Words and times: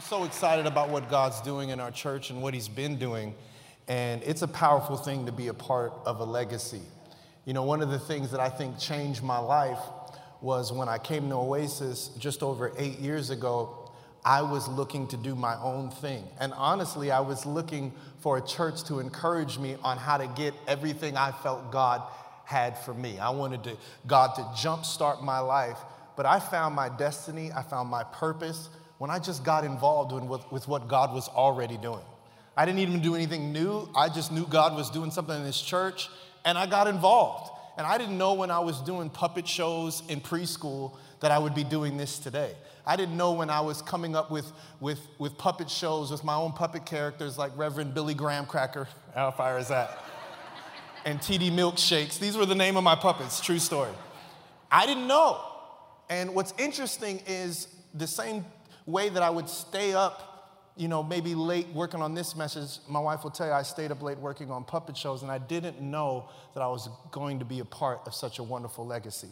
I'm 0.00 0.06
so 0.06 0.24
excited 0.24 0.64
about 0.64 0.88
what 0.88 1.10
God's 1.10 1.42
doing 1.42 1.68
in 1.68 1.78
our 1.78 1.90
church 1.90 2.30
and 2.30 2.40
what 2.40 2.54
He's 2.54 2.68
been 2.68 2.96
doing. 2.96 3.34
And 3.86 4.22
it's 4.22 4.40
a 4.40 4.48
powerful 4.48 4.96
thing 4.96 5.26
to 5.26 5.32
be 5.32 5.48
a 5.48 5.52
part 5.52 5.92
of 6.06 6.20
a 6.20 6.24
legacy. 6.24 6.80
You 7.44 7.52
know, 7.52 7.64
one 7.64 7.82
of 7.82 7.90
the 7.90 7.98
things 7.98 8.30
that 8.30 8.40
I 8.40 8.48
think 8.48 8.78
changed 8.78 9.22
my 9.22 9.36
life 9.36 9.78
was 10.40 10.72
when 10.72 10.88
I 10.88 10.96
came 10.96 11.28
to 11.28 11.34
Oasis 11.34 12.08
just 12.18 12.42
over 12.42 12.72
eight 12.78 12.98
years 12.98 13.28
ago, 13.28 13.92
I 14.24 14.40
was 14.40 14.68
looking 14.68 15.06
to 15.08 15.18
do 15.18 15.34
my 15.34 15.56
own 15.56 15.90
thing. 15.90 16.24
And 16.38 16.54
honestly, 16.54 17.10
I 17.10 17.20
was 17.20 17.44
looking 17.44 17.92
for 18.20 18.38
a 18.38 18.40
church 18.42 18.84
to 18.84 19.00
encourage 19.00 19.58
me 19.58 19.76
on 19.84 19.98
how 19.98 20.16
to 20.16 20.28
get 20.28 20.54
everything 20.66 21.18
I 21.18 21.30
felt 21.30 21.70
God 21.70 22.00
had 22.46 22.78
for 22.78 22.94
me. 22.94 23.18
I 23.18 23.28
wanted 23.28 23.64
to, 23.64 23.76
God 24.06 24.34
to 24.36 24.42
jumpstart 24.66 25.22
my 25.22 25.40
life. 25.40 25.76
But 26.16 26.24
I 26.24 26.40
found 26.40 26.74
my 26.74 26.88
destiny, 26.88 27.52
I 27.54 27.62
found 27.62 27.90
my 27.90 28.04
purpose 28.04 28.70
when 29.00 29.08
I 29.08 29.18
just 29.18 29.44
got 29.44 29.64
involved 29.64 30.12
with, 30.12 30.52
with 30.52 30.68
what 30.68 30.86
God 30.86 31.14
was 31.14 31.26
already 31.28 31.78
doing. 31.78 32.04
I 32.54 32.66
didn't 32.66 32.80
even 32.80 33.00
do 33.00 33.14
anything 33.14 33.50
new. 33.50 33.88
I 33.96 34.10
just 34.10 34.30
knew 34.30 34.44
God 34.44 34.76
was 34.76 34.90
doing 34.90 35.10
something 35.10 35.34
in 35.34 35.42
this 35.42 35.58
church, 35.58 36.10
and 36.44 36.58
I 36.58 36.66
got 36.66 36.86
involved. 36.86 37.50
And 37.78 37.86
I 37.86 37.96
didn't 37.96 38.18
know 38.18 38.34
when 38.34 38.50
I 38.50 38.58
was 38.58 38.78
doing 38.82 39.08
puppet 39.08 39.48
shows 39.48 40.02
in 40.10 40.20
preschool 40.20 40.98
that 41.20 41.30
I 41.30 41.38
would 41.38 41.54
be 41.54 41.64
doing 41.64 41.96
this 41.96 42.18
today. 42.18 42.52
I 42.84 42.96
didn't 42.96 43.16
know 43.16 43.32
when 43.32 43.48
I 43.48 43.62
was 43.62 43.80
coming 43.80 44.14
up 44.14 44.30
with, 44.30 44.52
with, 44.80 45.00
with 45.18 45.38
puppet 45.38 45.70
shows 45.70 46.10
with 46.10 46.22
my 46.22 46.34
own 46.34 46.52
puppet 46.52 46.84
characters 46.84 47.38
like 47.38 47.56
Reverend 47.56 47.94
Billy 47.94 48.12
Graham 48.12 48.44
Cracker, 48.44 48.86
how 49.14 49.30
fire 49.30 49.56
is 49.56 49.68
that? 49.68 49.98
and 51.06 51.18
TD 51.20 51.52
Milkshakes. 51.52 52.18
These 52.18 52.36
were 52.36 52.44
the 52.44 52.54
name 52.54 52.76
of 52.76 52.84
my 52.84 52.96
puppets, 52.96 53.40
true 53.40 53.60
story. 53.60 53.92
I 54.70 54.84
didn't 54.84 55.06
know. 55.06 55.40
And 56.10 56.34
what's 56.34 56.52
interesting 56.58 57.22
is 57.26 57.66
the 57.94 58.06
same 58.06 58.44
way 58.86 59.08
that 59.08 59.22
I 59.22 59.30
would 59.30 59.48
stay 59.48 59.92
up, 59.92 60.72
you 60.76 60.88
know, 60.88 61.02
maybe 61.02 61.34
late 61.34 61.68
working 61.68 62.00
on 62.00 62.14
this 62.14 62.34
message, 62.34 62.78
my 62.88 63.00
wife 63.00 63.22
will 63.22 63.30
tell 63.30 63.46
you 63.46 63.52
I 63.52 63.62
stayed 63.62 63.90
up 63.90 64.02
late 64.02 64.18
working 64.18 64.50
on 64.50 64.64
puppet 64.64 64.96
shows, 64.96 65.22
and 65.22 65.30
I 65.30 65.38
didn't 65.38 65.80
know 65.80 66.28
that 66.54 66.60
I 66.60 66.68
was 66.68 66.88
going 67.10 67.38
to 67.38 67.44
be 67.44 67.60
a 67.60 67.64
part 67.64 68.00
of 68.06 68.14
such 68.14 68.38
a 68.38 68.42
wonderful 68.42 68.86
legacy. 68.86 69.28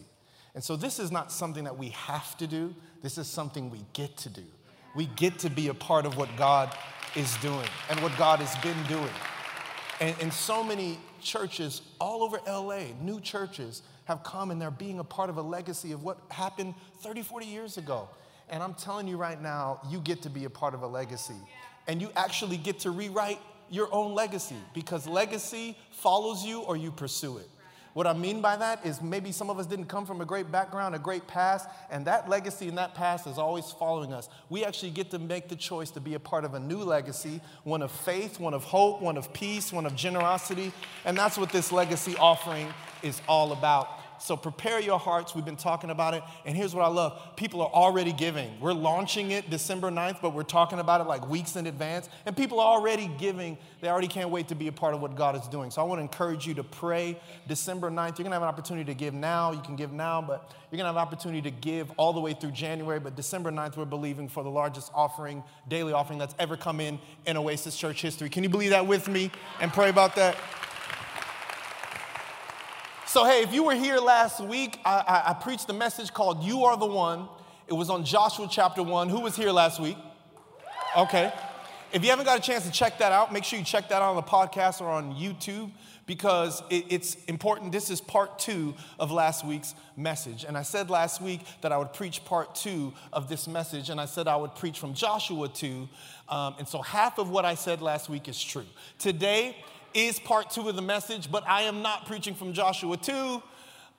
And 0.54 0.62
so 0.64 0.76
this 0.76 0.98
is 0.98 1.12
not 1.12 1.30
something 1.30 1.64
that 1.64 1.78
we 1.78 1.90
have 1.90 2.36
to 2.38 2.46
do, 2.46 2.74
this 3.02 3.18
is 3.18 3.26
something 3.26 3.70
we 3.70 3.84
get 3.92 4.16
to 4.18 4.28
do. 4.28 4.44
We 4.96 5.06
get 5.16 5.38
to 5.40 5.50
be 5.50 5.68
a 5.68 5.74
part 5.74 6.06
of 6.06 6.16
what 6.16 6.28
God 6.36 6.74
is 7.14 7.36
doing 7.38 7.68
and 7.90 8.00
what 8.00 8.16
God 8.16 8.40
has 8.40 8.60
been 8.62 8.82
doing. 8.86 9.12
And, 10.00 10.16
and 10.20 10.32
so 10.32 10.64
many 10.64 10.98
churches 11.20 11.82
all 12.00 12.22
over 12.22 12.40
LA, 12.46 12.92
new 13.00 13.20
churches, 13.20 13.82
have 14.04 14.22
come 14.22 14.50
and 14.50 14.60
they're 14.60 14.70
being 14.70 14.98
a 14.98 15.04
part 15.04 15.28
of 15.28 15.36
a 15.36 15.42
legacy 15.42 15.92
of 15.92 16.02
what 16.02 16.18
happened 16.30 16.74
30, 17.02 17.22
40 17.22 17.46
years 17.46 17.76
ago. 17.76 18.08
And 18.50 18.62
I'm 18.62 18.74
telling 18.74 19.06
you 19.08 19.16
right 19.16 19.40
now, 19.40 19.80
you 19.90 20.00
get 20.00 20.22
to 20.22 20.30
be 20.30 20.44
a 20.44 20.50
part 20.50 20.74
of 20.74 20.82
a 20.82 20.86
legacy. 20.86 21.36
And 21.86 22.00
you 22.00 22.10
actually 22.16 22.56
get 22.56 22.80
to 22.80 22.90
rewrite 22.90 23.40
your 23.70 23.92
own 23.92 24.14
legacy 24.14 24.56
because 24.74 25.06
legacy 25.06 25.76
follows 25.90 26.44
you 26.44 26.60
or 26.60 26.76
you 26.76 26.90
pursue 26.90 27.38
it. 27.38 27.48
What 27.94 28.06
I 28.06 28.12
mean 28.12 28.40
by 28.40 28.56
that 28.56 28.86
is 28.86 29.02
maybe 29.02 29.32
some 29.32 29.50
of 29.50 29.58
us 29.58 29.66
didn't 29.66 29.86
come 29.86 30.06
from 30.06 30.20
a 30.20 30.24
great 30.24 30.52
background, 30.52 30.94
a 30.94 31.00
great 31.00 31.26
past, 31.26 31.68
and 31.90 32.06
that 32.06 32.28
legacy 32.28 32.68
and 32.68 32.78
that 32.78 32.94
past 32.94 33.26
is 33.26 33.38
always 33.38 33.72
following 33.72 34.12
us. 34.12 34.28
We 34.50 34.64
actually 34.64 34.90
get 34.90 35.10
to 35.10 35.18
make 35.18 35.48
the 35.48 35.56
choice 35.56 35.90
to 35.92 36.00
be 36.00 36.14
a 36.14 36.20
part 36.20 36.44
of 36.44 36.54
a 36.54 36.60
new 36.60 36.78
legacy, 36.78 37.40
one 37.64 37.82
of 37.82 37.90
faith, 37.90 38.38
one 38.38 38.54
of 38.54 38.62
hope, 38.62 39.02
one 39.02 39.16
of 39.16 39.32
peace, 39.32 39.72
one 39.72 39.84
of 39.84 39.96
generosity, 39.96 40.72
and 41.04 41.18
that's 41.18 41.36
what 41.36 41.50
this 41.50 41.72
legacy 41.72 42.14
offering 42.18 42.68
is 43.02 43.20
all 43.26 43.52
about. 43.52 43.97
So 44.20 44.36
prepare 44.36 44.80
your 44.80 44.98
hearts. 44.98 45.34
We've 45.34 45.44
been 45.44 45.56
talking 45.56 45.90
about 45.90 46.14
it. 46.14 46.22
And 46.44 46.56
here's 46.56 46.74
what 46.74 46.84
I 46.84 46.88
love 46.88 47.36
people 47.36 47.62
are 47.62 47.70
already 47.70 48.12
giving. 48.12 48.58
We're 48.60 48.72
launching 48.72 49.30
it 49.30 49.50
December 49.50 49.90
9th, 49.90 50.20
but 50.20 50.34
we're 50.34 50.42
talking 50.42 50.78
about 50.78 51.00
it 51.00 51.04
like 51.04 51.28
weeks 51.28 51.56
in 51.56 51.66
advance. 51.66 52.08
And 52.26 52.36
people 52.36 52.60
are 52.60 52.78
already 52.78 53.10
giving. 53.18 53.58
They 53.80 53.88
already 53.88 54.08
can't 54.08 54.30
wait 54.30 54.48
to 54.48 54.54
be 54.54 54.68
a 54.68 54.72
part 54.72 54.94
of 54.94 55.00
what 55.00 55.16
God 55.16 55.36
is 55.36 55.46
doing. 55.48 55.70
So 55.70 55.80
I 55.80 55.84
want 55.84 55.98
to 55.98 56.02
encourage 56.02 56.46
you 56.46 56.54
to 56.54 56.64
pray 56.64 57.18
December 57.46 57.90
9th. 57.90 58.18
You're 58.18 58.24
going 58.24 58.26
to 58.26 58.32
have 58.32 58.42
an 58.42 58.48
opportunity 58.48 58.84
to 58.86 58.94
give 58.94 59.14
now. 59.14 59.52
You 59.52 59.60
can 59.60 59.76
give 59.76 59.92
now, 59.92 60.20
but 60.20 60.50
you're 60.70 60.76
going 60.76 60.92
to 60.92 60.92
have 60.92 60.96
an 60.96 61.02
opportunity 61.02 61.42
to 61.42 61.50
give 61.50 61.90
all 61.96 62.12
the 62.12 62.20
way 62.20 62.34
through 62.34 62.52
January. 62.52 63.00
But 63.00 63.16
December 63.16 63.50
9th, 63.50 63.76
we're 63.76 63.84
believing 63.84 64.28
for 64.28 64.42
the 64.42 64.50
largest 64.50 64.90
offering, 64.94 65.42
daily 65.68 65.92
offering 65.92 66.18
that's 66.18 66.34
ever 66.38 66.56
come 66.56 66.80
in 66.80 66.98
in 67.26 67.36
Oasis 67.36 67.76
Church 67.76 68.02
history. 68.02 68.28
Can 68.28 68.42
you 68.42 68.48
believe 68.48 68.70
that 68.70 68.86
with 68.86 69.08
me 69.08 69.30
and 69.60 69.72
pray 69.72 69.88
about 69.88 70.16
that? 70.16 70.36
So, 73.08 73.24
hey, 73.24 73.40
if 73.40 73.54
you 73.54 73.62
were 73.62 73.74
here 73.74 73.96
last 73.96 74.38
week, 74.38 74.78
I, 74.84 74.98
I, 74.98 75.30
I, 75.30 75.32
preached 75.32 75.66
a 75.70 75.72
message 75.72 76.12
called 76.12 76.44
You 76.44 76.64
Are 76.64 76.76
the 76.76 76.84
One. 76.84 77.26
It 77.66 77.72
was 77.72 77.88
on 77.88 78.04
Joshua 78.04 78.46
chapter 78.50 78.82
1. 78.82 79.08
Who 79.08 79.20
was 79.20 79.34
here 79.34 79.50
last 79.50 79.80
week? 79.80 79.96
Okay. 80.94 81.32
If 81.90 82.04
you 82.04 82.10
haven't 82.10 82.26
got 82.26 82.38
a 82.38 82.42
chance 82.42 82.66
to 82.66 82.70
check 82.70 82.98
that 82.98 83.10
out, 83.10 83.32
make 83.32 83.44
sure 83.44 83.58
you 83.58 83.64
check 83.64 83.88
that 83.88 84.02
out 84.02 84.10
on 84.10 84.16
the 84.16 84.22
podcast 84.22 84.82
or 84.82 84.90
on 84.90 85.14
YouTube 85.14 85.70
because 86.04 86.62
it, 86.68 86.84
it's 86.90 87.14
important. 87.24 87.72
This 87.72 87.88
is 87.88 87.98
part 87.98 88.38
two 88.38 88.74
of 88.98 89.10
last 89.10 89.42
week's 89.42 89.74
message. 89.96 90.44
And 90.44 90.54
I 90.54 90.62
said 90.62 90.90
last 90.90 91.22
week 91.22 91.40
that 91.62 91.72
I 91.72 91.78
would 91.78 91.94
preach 91.94 92.22
part 92.26 92.54
two 92.54 92.92
of 93.10 93.26
this 93.30 93.48
message, 93.48 93.88
and 93.88 93.98
I 93.98 94.04
said 94.04 94.28
I 94.28 94.36
would 94.36 94.54
preach 94.54 94.78
from 94.78 94.92
Joshua 94.92 95.48
2. 95.48 95.88
Um, 96.28 96.56
and 96.58 96.68
so 96.68 96.82
half 96.82 97.18
of 97.18 97.30
what 97.30 97.46
I 97.46 97.54
said 97.54 97.80
last 97.80 98.10
week 98.10 98.28
is 98.28 98.38
true. 98.38 98.66
Today, 98.98 99.56
is 99.94 100.18
part 100.18 100.50
two 100.50 100.68
of 100.68 100.76
the 100.76 100.82
message, 100.82 101.30
but 101.30 101.46
I 101.46 101.62
am 101.62 101.82
not 101.82 102.06
preaching 102.06 102.34
from 102.34 102.52
Joshua 102.52 102.96
2. 102.96 103.42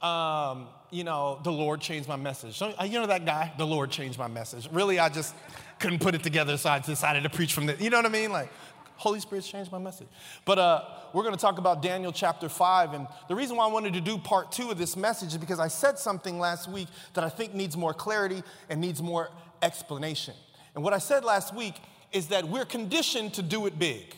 Um, 0.05 0.67
you 0.91 1.03
know, 1.03 1.39
the 1.43 1.51
Lord 1.51 1.81
changed 1.81 2.07
my 2.07 2.15
message. 2.15 2.57
So, 2.57 2.73
uh, 2.79 2.83
you 2.83 2.99
know 2.99 3.07
that 3.07 3.25
guy? 3.25 3.53
The 3.57 3.65
Lord 3.65 3.91
changed 3.91 4.17
my 4.17 4.27
message. 4.27 4.69
Really, 4.71 4.99
I 4.99 5.09
just 5.09 5.35
couldn't 5.79 5.99
put 5.99 6.15
it 6.15 6.23
together, 6.23 6.57
so 6.57 6.69
I 6.69 6.79
decided 6.79 7.23
to 7.23 7.29
preach 7.29 7.53
from 7.53 7.65
the, 7.65 7.75
you 7.75 7.89
know 7.89 7.97
what 7.97 8.05
I 8.05 8.09
mean? 8.09 8.31
Like, 8.31 8.49
Holy 8.95 9.19
Spirit's 9.19 9.47
changed 9.47 9.71
my 9.71 9.77
message. 9.77 10.07
But 10.43 10.59
uh, 10.59 10.83
we're 11.13 11.23
going 11.23 11.35
to 11.35 11.39
talk 11.39 11.57
about 11.57 11.81
Daniel 11.81 12.11
chapter 12.11 12.49
5. 12.49 12.93
And 12.93 13.07
the 13.29 13.35
reason 13.35 13.55
why 13.55 13.65
I 13.65 13.71
wanted 13.71 13.93
to 13.93 14.01
do 14.01 14.17
part 14.17 14.51
two 14.51 14.71
of 14.71 14.77
this 14.77 14.97
message 14.97 15.29
is 15.29 15.37
because 15.37 15.59
I 15.59 15.69
said 15.69 15.97
something 15.97 16.37
last 16.37 16.69
week 16.69 16.89
that 17.13 17.23
I 17.23 17.29
think 17.29 17.53
needs 17.53 17.77
more 17.77 17.93
clarity 17.93 18.43
and 18.69 18.81
needs 18.81 19.01
more 19.01 19.29
explanation. 19.61 20.33
And 20.75 20.83
what 20.83 20.93
I 20.93 20.97
said 20.97 21.23
last 21.23 21.55
week 21.55 21.75
is 22.11 22.27
that 22.27 22.45
we're 22.45 22.65
conditioned 22.65 23.33
to 23.35 23.41
do 23.41 23.65
it 23.67 23.79
big. 23.79 24.15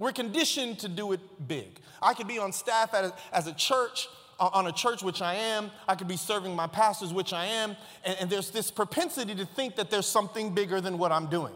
We're 0.00 0.12
conditioned 0.12 0.78
to 0.78 0.88
do 0.88 1.12
it 1.12 1.20
big. 1.46 1.78
I 2.00 2.14
could 2.14 2.26
be 2.26 2.38
on 2.38 2.52
staff 2.52 2.94
a, 2.94 3.12
as 3.34 3.46
a 3.46 3.52
church, 3.52 4.08
uh, 4.40 4.48
on 4.54 4.66
a 4.66 4.72
church, 4.72 5.02
which 5.02 5.20
I 5.20 5.34
am. 5.34 5.70
I 5.86 5.94
could 5.94 6.08
be 6.08 6.16
serving 6.16 6.56
my 6.56 6.66
pastors, 6.66 7.12
which 7.12 7.34
I 7.34 7.44
am. 7.44 7.76
And, 8.02 8.16
and 8.18 8.30
there's 8.30 8.50
this 8.50 8.70
propensity 8.70 9.34
to 9.34 9.44
think 9.44 9.76
that 9.76 9.90
there's 9.90 10.06
something 10.06 10.54
bigger 10.54 10.80
than 10.80 10.96
what 10.96 11.12
I'm 11.12 11.26
doing. 11.26 11.52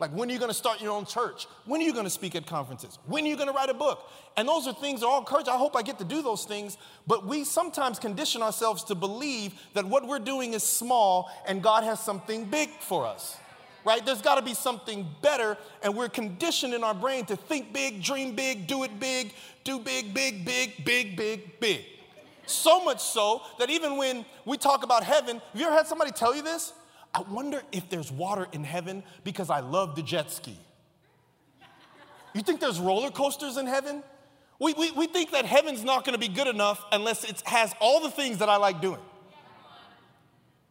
Like, 0.00 0.10
when 0.12 0.30
are 0.30 0.32
you 0.32 0.38
going 0.38 0.50
to 0.50 0.54
start 0.54 0.80
your 0.80 0.92
own 0.92 1.04
church? 1.04 1.46
When 1.66 1.82
are 1.82 1.84
you 1.84 1.92
going 1.92 2.06
to 2.06 2.10
speak 2.10 2.34
at 2.34 2.46
conferences? 2.46 2.98
When 3.04 3.24
are 3.24 3.28
you 3.28 3.36
going 3.36 3.48
to 3.48 3.54
write 3.54 3.68
a 3.68 3.74
book? 3.74 4.10
And 4.38 4.48
those 4.48 4.66
are 4.66 4.72
things 4.72 5.00
that 5.00 5.06
are 5.06 5.12
all 5.12 5.24
courage. 5.24 5.46
I 5.46 5.58
hope 5.58 5.76
I 5.76 5.82
get 5.82 5.98
to 5.98 6.04
do 6.04 6.22
those 6.22 6.46
things. 6.46 6.78
But 7.06 7.26
we 7.26 7.44
sometimes 7.44 7.98
condition 7.98 8.40
ourselves 8.40 8.84
to 8.84 8.94
believe 8.94 9.52
that 9.74 9.84
what 9.84 10.08
we're 10.08 10.18
doing 10.18 10.54
is 10.54 10.64
small 10.64 11.30
and 11.46 11.62
God 11.62 11.84
has 11.84 12.00
something 12.00 12.46
big 12.46 12.70
for 12.80 13.06
us 13.06 13.36
right? 13.84 14.04
There's 14.04 14.22
got 14.22 14.36
to 14.36 14.42
be 14.42 14.54
something 14.54 15.06
better, 15.22 15.56
and 15.82 15.96
we're 15.96 16.08
conditioned 16.08 16.74
in 16.74 16.84
our 16.84 16.94
brain 16.94 17.24
to 17.26 17.36
think 17.36 17.72
big, 17.72 18.02
dream 18.02 18.34
big, 18.34 18.66
do 18.66 18.84
it 18.84 18.98
big, 19.00 19.34
do 19.64 19.78
big, 19.78 20.14
big, 20.14 20.44
big, 20.44 20.84
big, 20.84 21.16
big, 21.16 21.60
big. 21.60 21.84
So 22.46 22.84
much 22.84 23.00
so 23.00 23.42
that 23.58 23.70
even 23.70 23.96
when 23.96 24.24
we 24.44 24.56
talk 24.56 24.82
about 24.82 25.04
heaven, 25.04 25.36
have 25.52 25.60
you 25.60 25.66
ever 25.66 25.74
had 25.74 25.86
somebody 25.86 26.10
tell 26.10 26.34
you 26.34 26.42
this? 26.42 26.72
I 27.14 27.20
wonder 27.22 27.62
if 27.72 27.88
there's 27.88 28.10
water 28.10 28.48
in 28.52 28.64
heaven 28.64 29.02
because 29.22 29.50
I 29.50 29.60
love 29.60 29.96
the 29.96 30.02
jet 30.02 30.30
ski. 30.30 30.56
You 32.34 32.42
think 32.42 32.60
there's 32.60 32.80
roller 32.80 33.10
coasters 33.10 33.58
in 33.58 33.66
heaven? 33.66 34.02
We, 34.58 34.72
we, 34.74 34.90
we 34.92 35.06
think 35.06 35.32
that 35.32 35.44
heaven's 35.44 35.84
not 35.84 36.04
gonna 36.04 36.18
be 36.18 36.28
good 36.28 36.46
enough 36.46 36.84
unless 36.92 37.24
it 37.24 37.42
has 37.46 37.74
all 37.80 38.00
the 38.00 38.10
things 38.10 38.38
that 38.38 38.48
I 38.48 38.56
like 38.56 38.80
doing. 38.80 39.00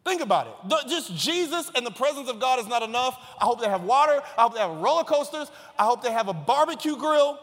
Think 0.03 0.21
about 0.21 0.47
it. 0.47 0.87
Just 0.89 1.15
Jesus 1.15 1.69
and 1.75 1.85
the 1.85 1.91
presence 1.91 2.27
of 2.27 2.39
God 2.39 2.59
is 2.59 2.67
not 2.67 2.81
enough. 2.81 3.19
I 3.39 3.45
hope 3.45 3.61
they 3.61 3.69
have 3.69 3.83
water. 3.83 4.19
I 4.37 4.41
hope 4.41 4.55
they 4.55 4.59
have 4.59 4.77
roller 4.77 5.03
coasters. 5.03 5.51
I 5.77 5.83
hope 5.83 6.01
they 6.01 6.11
have 6.11 6.27
a 6.27 6.33
barbecue 6.33 6.97
grill. 6.97 7.39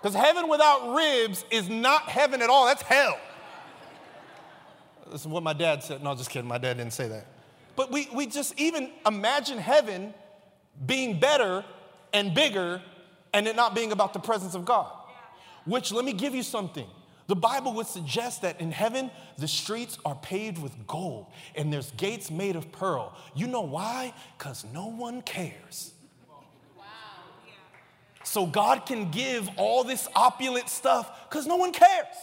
Because 0.00 0.14
heaven 0.14 0.48
without 0.48 0.94
ribs 0.94 1.44
is 1.50 1.68
not 1.68 2.02
heaven 2.02 2.40
at 2.40 2.48
all. 2.48 2.66
That's 2.66 2.82
hell. 2.82 3.18
This 5.10 5.22
is 5.22 5.26
what 5.26 5.42
my 5.42 5.52
dad 5.52 5.82
said. 5.82 6.02
No, 6.02 6.14
just 6.14 6.30
kidding. 6.30 6.48
My 6.48 6.58
dad 6.58 6.76
didn't 6.76 6.92
say 6.92 7.08
that. 7.08 7.26
But 7.74 7.90
we, 7.90 8.08
we 8.14 8.26
just 8.26 8.58
even 8.58 8.90
imagine 9.04 9.58
heaven 9.58 10.14
being 10.86 11.18
better 11.18 11.64
and 12.12 12.32
bigger 12.34 12.80
and 13.32 13.46
it 13.46 13.56
not 13.56 13.74
being 13.74 13.92
about 13.92 14.12
the 14.12 14.20
presence 14.20 14.54
of 14.54 14.64
God. 14.64 14.90
Which, 15.64 15.92
let 15.92 16.04
me 16.04 16.12
give 16.12 16.34
you 16.34 16.42
something. 16.42 16.86
The 17.30 17.36
Bible 17.36 17.74
would 17.74 17.86
suggest 17.86 18.42
that 18.42 18.60
in 18.60 18.72
heaven, 18.72 19.08
the 19.38 19.46
streets 19.46 20.00
are 20.04 20.16
paved 20.16 20.60
with 20.60 20.72
gold 20.88 21.26
and 21.54 21.72
there's 21.72 21.92
gates 21.92 22.28
made 22.28 22.56
of 22.56 22.72
pearl. 22.72 23.14
You 23.36 23.46
know 23.46 23.60
why? 23.60 24.14
Because 24.36 24.64
no 24.74 24.88
one 24.88 25.22
cares. 25.22 25.92
So 28.24 28.46
God 28.46 28.84
can 28.84 29.12
give 29.12 29.48
all 29.58 29.84
this 29.84 30.08
opulent 30.16 30.68
stuff 30.68 31.30
because 31.30 31.46
no 31.46 31.54
one 31.54 31.70
cares. 31.72 32.16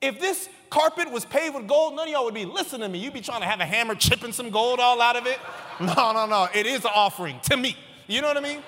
If 0.00 0.18
this 0.18 0.48
carpet 0.68 1.12
was 1.12 1.24
paved 1.24 1.54
with 1.54 1.68
gold, 1.68 1.94
none 1.94 2.08
of 2.08 2.12
y'all 2.12 2.24
would 2.24 2.34
be 2.34 2.46
listening 2.46 2.80
to 2.80 2.88
me. 2.88 2.98
You'd 2.98 3.14
be 3.14 3.20
trying 3.20 3.42
to 3.42 3.46
have 3.46 3.60
a 3.60 3.64
hammer 3.64 3.94
chipping 3.94 4.32
some 4.32 4.50
gold 4.50 4.80
all 4.80 5.00
out 5.00 5.14
of 5.14 5.28
it. 5.28 5.38
No, 5.80 6.12
no, 6.12 6.26
no. 6.26 6.48
It 6.52 6.66
is 6.66 6.84
an 6.84 6.90
offering 6.92 7.38
to 7.44 7.56
me. 7.56 7.76
You 8.08 8.22
know 8.22 8.28
what 8.28 8.36
I 8.36 8.40
mean? 8.40 8.60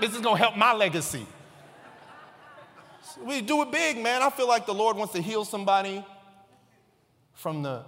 This 0.00 0.14
is 0.14 0.20
gonna 0.20 0.36
help 0.36 0.56
my 0.56 0.72
legacy. 0.72 1.26
We 3.24 3.40
do 3.40 3.62
it 3.62 3.70
big, 3.70 3.98
man. 3.98 4.22
I 4.22 4.30
feel 4.30 4.48
like 4.48 4.66
the 4.66 4.74
Lord 4.74 4.96
wants 4.96 5.14
to 5.14 5.22
heal 5.22 5.44
somebody 5.44 6.04
from 7.32 7.62
the 7.62 7.84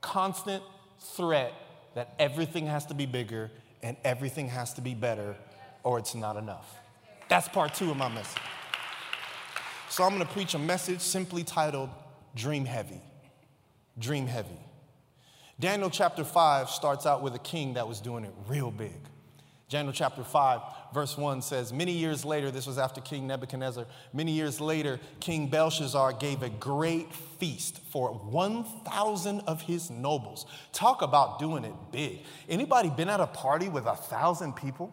constant 0.00 0.62
threat 1.00 1.52
that 1.94 2.14
everything 2.18 2.66
has 2.66 2.86
to 2.86 2.94
be 2.94 3.06
bigger 3.06 3.50
and 3.82 3.96
everything 4.04 4.48
has 4.48 4.74
to 4.74 4.80
be 4.80 4.94
better 4.94 5.36
or 5.82 5.98
it's 5.98 6.14
not 6.14 6.36
enough. 6.36 6.76
That's 7.28 7.48
part 7.48 7.74
two 7.74 7.90
of 7.90 7.96
my 7.96 8.08
message. 8.08 8.40
So 9.90 10.04
I'm 10.04 10.12
gonna 10.12 10.26
preach 10.26 10.54
a 10.54 10.58
message 10.58 11.00
simply 11.00 11.44
titled 11.44 11.90
Dream 12.34 12.64
Heavy. 12.64 13.00
Dream 13.98 14.26
Heavy. 14.26 14.58
Daniel 15.60 15.90
chapter 15.90 16.24
5 16.24 16.70
starts 16.70 17.04
out 17.04 17.22
with 17.22 17.34
a 17.34 17.40
king 17.40 17.74
that 17.74 17.88
was 17.88 18.00
doing 18.00 18.24
it 18.24 18.32
real 18.46 18.70
big. 18.70 18.94
Daniel 19.68 19.92
chapter 19.92 20.24
5, 20.24 20.60
verse 20.94 21.18
1 21.18 21.42
says, 21.42 21.74
Many 21.74 21.92
years 21.92 22.24
later, 22.24 22.50
this 22.50 22.66
was 22.66 22.78
after 22.78 23.02
King 23.02 23.26
Nebuchadnezzar, 23.26 23.84
many 24.14 24.32
years 24.32 24.62
later, 24.62 24.98
King 25.20 25.48
Belshazzar 25.48 26.14
gave 26.14 26.42
a 26.42 26.48
great 26.48 27.12
feast 27.12 27.78
for 27.90 28.14
1,000 28.14 29.40
of 29.42 29.60
his 29.60 29.90
nobles. 29.90 30.46
Talk 30.72 31.02
about 31.02 31.38
doing 31.38 31.64
it 31.64 31.74
big. 31.92 32.20
Anybody 32.48 32.88
been 32.88 33.10
at 33.10 33.20
a 33.20 33.26
party 33.26 33.68
with 33.68 33.84
a 33.84 33.94
thousand 33.94 34.56
people? 34.56 34.90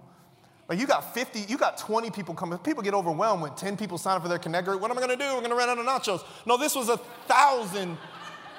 Like 0.67 0.79
you 0.79 0.87
got 0.87 1.13
50, 1.13 1.41
you 1.41 1.57
got 1.57 1.77
20 1.77 2.11
people 2.11 2.33
coming. 2.33 2.57
People 2.59 2.83
get 2.83 2.93
overwhelmed 2.93 3.43
when 3.43 3.55
10 3.55 3.77
people 3.77 3.97
sign 3.97 4.17
up 4.17 4.23
for 4.23 4.29
their 4.29 4.39
connect 4.39 4.67
group. 4.67 4.81
What 4.81 4.91
am 4.91 4.97
I 4.97 5.01
gonna 5.01 5.15
do? 5.15 5.35
We're 5.35 5.41
gonna 5.41 5.55
run 5.55 5.69
out 5.69 5.77
of 5.77 5.85
nachos. 5.85 6.25
No, 6.45 6.57
this 6.57 6.75
was 6.75 6.89
a 6.89 6.97
thousand 7.27 7.97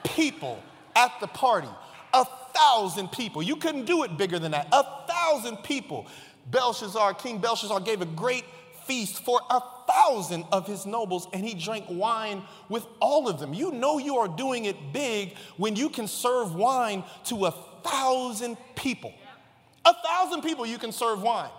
people 0.05 0.63
at 0.95 1.13
the 1.21 1.27
party. 1.27 1.69
A 2.15 2.25
thousand 2.55 3.13
people. 3.13 3.43
You 3.43 3.57
couldn't 3.57 3.85
do 3.85 4.05
it 4.05 4.17
bigger 4.17 4.39
than 4.39 4.53
that. 4.53 4.69
A 4.73 5.06
thousand 5.27 5.57
people. 5.59 6.07
Belshazzar, 6.51 7.15
King 7.15 7.39
Belshazzar, 7.39 7.81
gave 7.81 8.01
a 8.01 8.07
great 8.07 8.45
feast 8.87 9.25
for 9.25 9.41
a 9.51 9.61
thousand 9.89 10.45
of 10.53 10.67
his 10.67 10.87
nobles, 10.87 11.27
and 11.33 11.45
he 11.45 11.55
drank 11.55 11.85
wine 11.89 12.43
with 12.69 12.87
all 13.01 13.29
of 13.29 13.41
them. 13.41 13.53
You 13.53 13.73
know 13.73 13.99
you 13.99 14.17
are 14.19 14.29
doing 14.29 14.65
it 14.67 14.77
big 14.93 15.35
when 15.57 15.75
you 15.77 15.89
can 15.89 16.07
serve 16.07 16.55
wine 16.55 17.03
to 17.25 17.47
a 17.47 17.51
thousand 17.83 18.57
people. 18.77 19.13
A 19.85 19.95
thousand 20.05 20.43
people 20.43 20.67
you 20.67 20.79
can 20.79 20.93
serve 20.93 21.23
wine. 21.23 21.51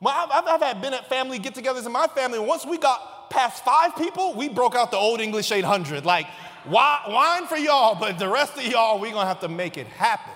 Well, 0.00 0.28
I've, 0.32 0.46
I've 0.46 0.60
had 0.60 0.82
been 0.82 0.94
at 0.94 1.08
family 1.08 1.38
get 1.38 1.54
togethers 1.54 1.86
in 1.86 1.92
my 1.92 2.06
family. 2.08 2.38
Once 2.38 2.66
we 2.66 2.78
got 2.78 3.30
past 3.30 3.64
five 3.64 3.96
people, 3.96 4.34
we 4.34 4.48
broke 4.48 4.74
out 4.74 4.90
the 4.90 4.96
Olde 4.96 5.20
English 5.20 5.50
800. 5.50 6.04
Like, 6.04 6.26
wine 6.68 7.46
for 7.46 7.56
y'all, 7.56 7.94
but 7.94 8.18
the 8.18 8.28
rest 8.28 8.56
of 8.56 8.64
y'all, 8.64 9.00
we're 9.00 9.12
gonna 9.12 9.26
have 9.26 9.40
to 9.40 9.48
make 9.48 9.78
it 9.78 9.86
happen. 9.86 10.33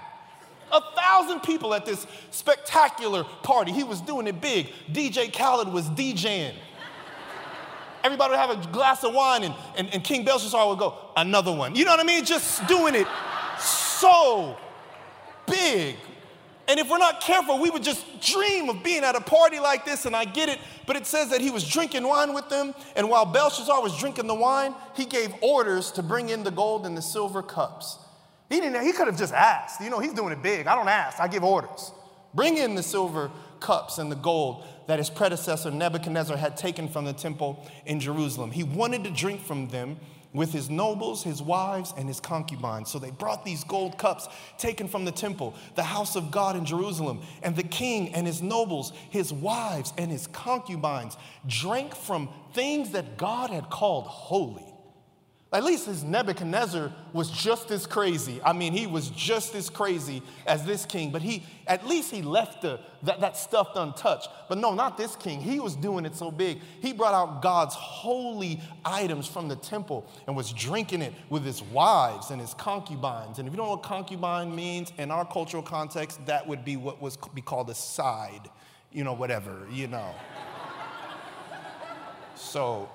A 0.73 0.81
thousand 0.97 1.41
people 1.41 1.75
at 1.75 1.87
this 1.87 2.07
spectacular 2.31 3.25
party. 3.43 3.73
He 3.73 3.85
was 3.85 4.01
doing 4.01 4.27
it 4.27 4.41
big. 4.41 4.69
DJ 4.93 5.33
Khaled 5.33 5.73
was 5.73 5.87
DJing. 5.91 6.55
Everybody 8.05 8.31
would 8.31 8.39
have 8.39 8.51
a 8.51 8.73
glass 8.73 9.03
of 9.05 9.13
wine, 9.13 9.45
and, 9.45 9.55
and, 9.77 9.93
and 9.93 10.05
King 10.05 10.25
Belshazzar 10.25 10.69
would 10.69 10.79
go, 10.79 10.95
another 11.17 11.53
one. 11.53 11.75
You 11.75 11.85
know 11.85 11.91
what 11.91 12.01
I 12.01 12.05
mean? 12.05 12.25
Just 12.25 12.67
doing 12.67 12.95
it 12.95 13.07
so 13.59 14.57
big. 15.47 15.97
And 16.69 16.79
if 16.79 16.91
we're 16.91 16.99
not 16.99 17.23
careful, 17.23 17.59
we 17.59 17.71
would 17.71 17.83
just 17.83 18.05
dream 18.21 18.69
of 18.69 18.85
being 18.85 19.03
at 19.03 19.17
a 19.17 19.21
party 19.21 19.59
like 19.59 19.87
this, 19.87 20.05
and 20.05 20.15
I 20.15 20.27
get 20.27 20.51
it, 20.51 20.59
but 20.87 20.97
it 20.97 21.07
says 21.07 21.31
that 21.31 21.41
he 21.41 21.51
was 21.51 21.67
drinking 21.67 22.07
wine 22.07 22.35
with 22.35 22.51
them, 22.51 22.75
and 22.95 23.09
while 23.09 23.25
Belshazzar 23.25 23.83
was 23.83 23.99
drinking 23.99 24.27
the 24.27 24.35
wine, 24.35 24.75
he 24.95 25.07
gave 25.07 25.33
orders 25.41 25.91
to 25.93 26.03
bring 26.03 26.29
in 26.29 26.45
the 26.45 26.51
gold 26.51 26.85
and 26.85 26.97
the 26.97 27.03
silver 27.03 27.43
cups. 27.43 27.99
He 28.49 28.61
didn't 28.61 28.83
he 28.83 28.93
could 28.93 29.07
have 29.07 29.19
just 29.19 29.35
asked. 29.35 29.81
You 29.81 29.91
know, 29.91 29.99
he's 29.99 30.15
doing 30.15 30.33
it 30.33 30.43
big. 30.43 30.67
I 30.67 30.75
don't 30.75 30.89
ask, 30.89 31.21
I 31.21 31.29
give 31.29 31.45
orders. 31.45 31.93
Bring 32.35 32.57
in 32.57 32.75
the 32.75 32.83
silver 32.83 33.31
cups 33.61 33.99
and 33.99 34.11
the 34.11 34.17
gold 34.17 34.65
that 34.87 34.99
his 34.99 35.11
predecessor 35.11 35.71
Nebuchadnezzar 35.71 36.37
had 36.37 36.57
taken 36.57 36.89
from 36.89 37.05
the 37.05 37.13
temple 37.13 37.67
in 37.85 38.01
Jerusalem. 38.01 38.51
He 38.51 38.63
wanted 38.63 39.05
to 39.05 39.11
drink 39.11 39.43
from 39.43 39.69
them 39.69 39.99
with 40.33 40.53
his 40.53 40.69
nobles, 40.69 41.23
his 41.23 41.43
wives, 41.43 41.95
and 41.97 42.07
his 42.07 42.21
concubines. 42.21 42.91
So 42.91 42.99
they 42.99 43.11
brought 43.11 43.45
these 43.45 43.65
gold 43.65 43.99
cups 43.99 44.29
taken 44.59 44.87
from 44.87 45.05
the 45.05 45.13
temple, 45.13 45.55
the 45.75 45.83
house 45.83 46.17
of 46.17 46.31
God 46.31 46.55
in 46.55 46.65
Jerusalem. 46.65 47.23
And 47.43 47.57
the 47.57 47.63
king 47.63 48.15
and 48.15 48.27
his 48.27 48.43
nobles, 48.43 48.93
his 49.11 49.33
wives, 49.33 49.93
and 49.97 50.11
his 50.11 50.27
concubines 50.29 51.17
drank 51.47 51.95
from 51.95 52.29
things 52.53 52.91
that 52.91 53.17
God 53.17 53.51
had 53.51 53.71
called 53.71 54.05
holy. 54.05 54.67
At 55.51 55.65
least 55.65 55.87
his 55.87 56.05
Nebuchadnezzar 56.05 56.93
was 57.15 57.31
just 57.31 57.71
as 57.71 57.87
crazy. 57.87 58.39
I 58.45 58.53
mean, 58.53 58.75
he 58.75 58.87
was 58.87 59.09
just 59.09 59.55
as 59.55 59.71
crazy 59.71 60.23
as 60.47 60.63
this 60.67 60.85
king, 60.85 61.11
but 61.11 61.23
he 61.23 61.43
at 61.67 61.87
least 61.87 62.11
he 62.11 62.21
left 62.21 62.61
the, 62.61 62.81
that, 63.05 63.21
that 63.21 63.35
stuff 63.35 63.71
untouched. 63.75 64.29
But 64.51 64.59
no, 64.59 64.75
not 64.75 64.99
this 64.99 65.17
king. 65.17 65.41
He 65.41 65.59
was 65.59 65.75
doing 65.75 66.05
it 66.05 66.15
so 66.15 66.31
big. 66.31 66.61
He 66.83 66.93
brought 66.93 67.15
out 67.15 67.41
God's 67.41 67.75
holy 67.75 68.61
items 68.85 69.27
from 69.27 69.49
the 69.49 69.57
temple 69.57 70.07
and 70.27 70.37
was 70.37 70.53
drinking 70.53 71.01
it 71.01 71.15
with 71.31 71.47
his 71.47 71.63
wives 71.63 72.31
and 72.31 72.39
his 72.39 72.53
concubines. 72.53 73.39
And 73.39 73.49
if 73.49 73.55
you 73.55 73.57
don't 73.57 73.69
know 73.69 73.77
what 73.77 73.83
concubine 73.83 74.55
means 74.55 74.93
in 74.99 75.11
our 75.11 75.25
cultural 75.25 75.63
context, 75.63 76.25
that 76.27 76.47
would 76.47 76.63
be 76.63 76.77
what 76.77 77.01
was 77.01 77.17
be 77.35 77.41
called 77.41 77.71
a 77.71 77.75
side, 77.75 78.51
you 78.93 79.03
know, 79.03 79.15
whatever, 79.15 79.67
you 79.73 79.87
know. 79.87 80.15
so 82.35 82.91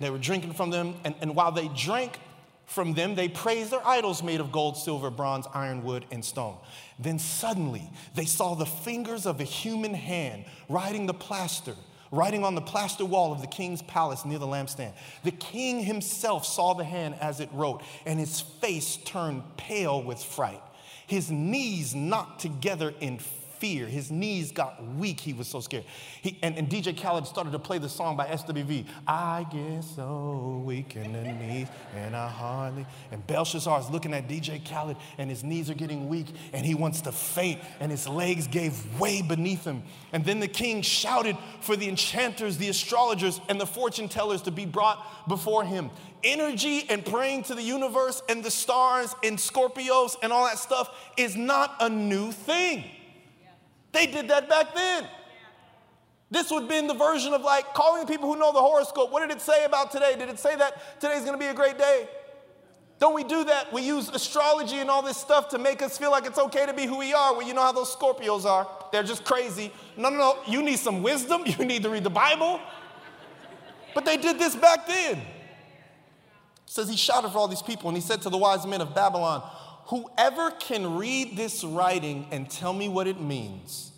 they 0.00 0.10
were 0.10 0.18
drinking 0.18 0.54
from 0.54 0.70
them, 0.70 0.94
and, 1.04 1.14
and 1.20 1.34
while 1.34 1.52
they 1.52 1.68
drank 1.68 2.18
from 2.66 2.92
them, 2.92 3.14
they 3.14 3.28
praised 3.28 3.70
their 3.70 3.86
idols 3.86 4.22
made 4.22 4.40
of 4.40 4.52
gold, 4.52 4.76
silver, 4.76 5.10
bronze, 5.10 5.46
iron, 5.54 5.82
wood, 5.82 6.04
and 6.10 6.24
stone. 6.24 6.56
Then 6.98 7.18
suddenly 7.18 7.88
they 8.14 8.26
saw 8.26 8.54
the 8.54 8.66
fingers 8.66 9.24
of 9.24 9.40
a 9.40 9.44
human 9.44 9.94
hand 9.94 10.44
writing 10.68 11.06
the 11.06 11.14
plaster, 11.14 11.74
writing 12.12 12.44
on 12.44 12.54
the 12.54 12.60
plaster 12.60 13.06
wall 13.06 13.32
of 13.32 13.40
the 13.40 13.46
king's 13.46 13.80
palace 13.82 14.24
near 14.26 14.38
the 14.38 14.46
lampstand. 14.46 14.92
The 15.24 15.30
king 15.30 15.80
himself 15.80 16.44
saw 16.44 16.74
the 16.74 16.84
hand 16.84 17.14
as 17.20 17.40
it 17.40 17.48
wrote, 17.52 17.82
and 18.04 18.18
his 18.18 18.40
face 18.40 18.98
turned 18.98 19.42
pale 19.56 20.02
with 20.02 20.22
fright. 20.22 20.62
His 21.06 21.30
knees 21.30 21.94
knocked 21.94 22.42
together 22.42 22.92
in 23.00 23.18
fear. 23.58 23.86
His 23.86 24.10
knees 24.10 24.52
got 24.52 24.82
weak. 24.96 25.20
He 25.20 25.32
was 25.32 25.48
so 25.48 25.60
scared. 25.60 25.84
He, 26.22 26.38
and, 26.42 26.56
and 26.56 26.68
DJ 26.68 26.96
Khaled 27.00 27.26
started 27.26 27.52
to 27.52 27.58
play 27.58 27.78
the 27.78 27.88
song 27.88 28.16
by 28.16 28.26
SWV. 28.26 28.84
I 29.06 29.46
get 29.50 29.84
so 29.84 30.62
weak 30.64 30.96
in 30.96 31.12
the 31.12 31.22
knees, 31.22 31.68
and 31.94 32.14
I 32.14 32.28
hardly. 32.28 32.86
And 33.10 33.26
Belshazzar 33.26 33.80
is 33.80 33.90
looking 33.90 34.14
at 34.14 34.28
DJ 34.28 34.64
Khaled, 34.68 34.96
and 35.18 35.30
his 35.30 35.44
knees 35.44 35.70
are 35.70 35.74
getting 35.74 36.08
weak, 36.08 36.26
and 36.52 36.64
he 36.64 36.74
wants 36.74 37.00
to 37.02 37.12
faint, 37.12 37.60
and 37.80 37.90
his 37.90 38.08
legs 38.08 38.46
gave 38.46 38.98
way 39.00 39.22
beneath 39.22 39.64
him. 39.64 39.82
And 40.12 40.24
then 40.24 40.40
the 40.40 40.48
king 40.48 40.82
shouted 40.82 41.36
for 41.60 41.76
the 41.76 41.88
enchanters, 41.88 42.56
the 42.56 42.68
astrologers, 42.68 43.40
and 43.48 43.60
the 43.60 43.66
fortune 43.66 44.08
tellers 44.08 44.42
to 44.42 44.50
be 44.50 44.66
brought 44.66 45.28
before 45.28 45.64
him 45.64 45.90
energy 46.24 46.84
and 46.88 47.04
praying 47.04 47.44
to 47.44 47.54
the 47.54 47.62
universe 47.62 48.22
and 48.28 48.42
the 48.42 48.50
stars 48.50 49.14
and 49.22 49.38
Scorpios 49.38 50.16
and 50.22 50.32
all 50.32 50.44
that 50.44 50.58
stuff 50.58 50.90
is 51.16 51.36
not 51.36 51.76
a 51.80 51.88
new 51.88 52.32
thing. 52.32 52.84
They 53.92 54.06
did 54.06 54.28
that 54.28 54.48
back 54.48 54.74
then. 54.74 55.06
This 56.30 56.50
would 56.50 56.60
have 56.60 56.68
been 56.68 56.86
the 56.86 56.94
version 56.94 57.32
of 57.32 57.40
like 57.40 57.72
calling 57.72 58.06
people 58.06 58.32
who 58.32 58.38
know 58.38 58.52
the 58.52 58.60
horoscope. 58.60 59.10
What 59.10 59.26
did 59.26 59.34
it 59.34 59.40
say 59.40 59.64
about 59.64 59.90
today? 59.90 60.14
Did 60.18 60.28
it 60.28 60.38
say 60.38 60.56
that 60.56 61.00
today's 61.00 61.24
gonna 61.24 61.38
be 61.38 61.46
a 61.46 61.54
great 61.54 61.78
day? 61.78 62.08
Don't 62.98 63.14
we 63.14 63.22
do 63.22 63.44
that? 63.44 63.72
We 63.72 63.82
use 63.82 64.08
astrology 64.08 64.78
and 64.78 64.90
all 64.90 65.02
this 65.02 65.16
stuff 65.16 65.48
to 65.50 65.58
make 65.58 65.82
us 65.82 65.96
feel 65.96 66.10
like 66.10 66.26
it's 66.26 66.38
okay 66.38 66.66
to 66.66 66.74
be 66.74 66.84
who 66.84 66.98
we 66.98 67.14
are. 67.14 67.32
Well, 67.32 67.46
you 67.46 67.54
know 67.54 67.62
how 67.62 67.72
those 67.72 67.94
Scorpios 67.94 68.44
are. 68.44 68.68
They're 68.90 69.04
just 69.04 69.24
crazy. 69.24 69.72
No, 69.96 70.10
no, 70.10 70.16
no. 70.16 70.38
You 70.48 70.62
need 70.62 70.78
some 70.78 71.02
wisdom. 71.02 71.44
You 71.46 71.64
need 71.64 71.84
to 71.84 71.90
read 71.90 72.04
the 72.04 72.10
Bible. 72.10 72.60
But 73.94 74.04
they 74.04 74.16
did 74.16 74.38
this 74.38 74.56
back 74.56 74.86
then. 74.86 75.18
It 75.18 75.24
says 76.66 76.88
he 76.88 76.96
shouted 76.96 77.30
for 77.30 77.38
all 77.38 77.48
these 77.48 77.62
people 77.62 77.88
and 77.88 77.96
he 77.96 78.02
said 78.02 78.20
to 78.22 78.30
the 78.30 78.36
wise 78.36 78.66
men 78.66 78.80
of 78.80 78.94
Babylon, 78.94 79.48
Whoever 79.88 80.50
can 80.50 80.96
read 80.96 81.34
this 81.36 81.64
writing 81.64 82.26
and 82.30 82.50
tell 82.50 82.74
me 82.74 82.90
what 82.90 83.06
it 83.06 83.20
means 83.20 83.92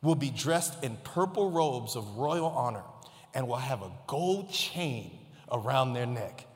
will 0.00 0.14
be 0.14 0.30
dressed 0.30 0.82
in 0.82 0.96
purple 1.04 1.50
robes 1.50 1.96
of 1.96 2.16
royal 2.16 2.46
honor 2.46 2.84
and 3.34 3.46
will 3.46 3.56
have 3.56 3.82
a 3.82 3.90
gold 4.06 4.50
chain 4.50 5.10
around 5.52 5.92
their 5.92 6.06
neck. 6.06 6.46